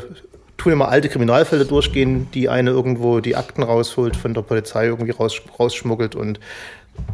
[0.57, 5.11] tun immer alte Kriminalfälle durchgehen, die eine irgendwo die Akten rausholt, von der Polizei irgendwie
[5.11, 6.39] raus, rausschmuggelt und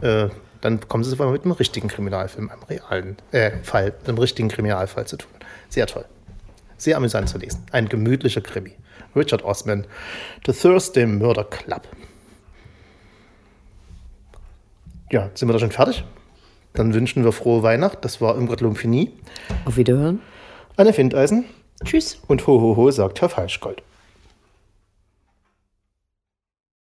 [0.01, 0.27] äh,
[0.61, 5.05] dann bekommen sie es mit einem richtigen Kriminalfilm, einem realen äh, Fall, einem richtigen Kriminalfall
[5.07, 5.31] zu tun.
[5.69, 6.05] Sehr toll.
[6.77, 7.63] Sehr amüsant zu lesen.
[7.71, 8.73] Ein gemütlicher Krimi.
[9.15, 9.85] Richard Osman,
[10.45, 11.87] The Thursday Murder Club.
[15.11, 16.03] Ja, sind wir da schon fertig?
[16.73, 18.03] Dann wünschen wir frohe Weihnacht.
[18.03, 19.13] Das war Imgrat Lumpfini.
[19.65, 20.21] Auf Wiederhören.
[20.75, 21.45] Anne Findeisen.
[21.83, 22.21] Tschüss.
[22.27, 23.81] Und ho, ho, ho, sagt Herr Falschgold.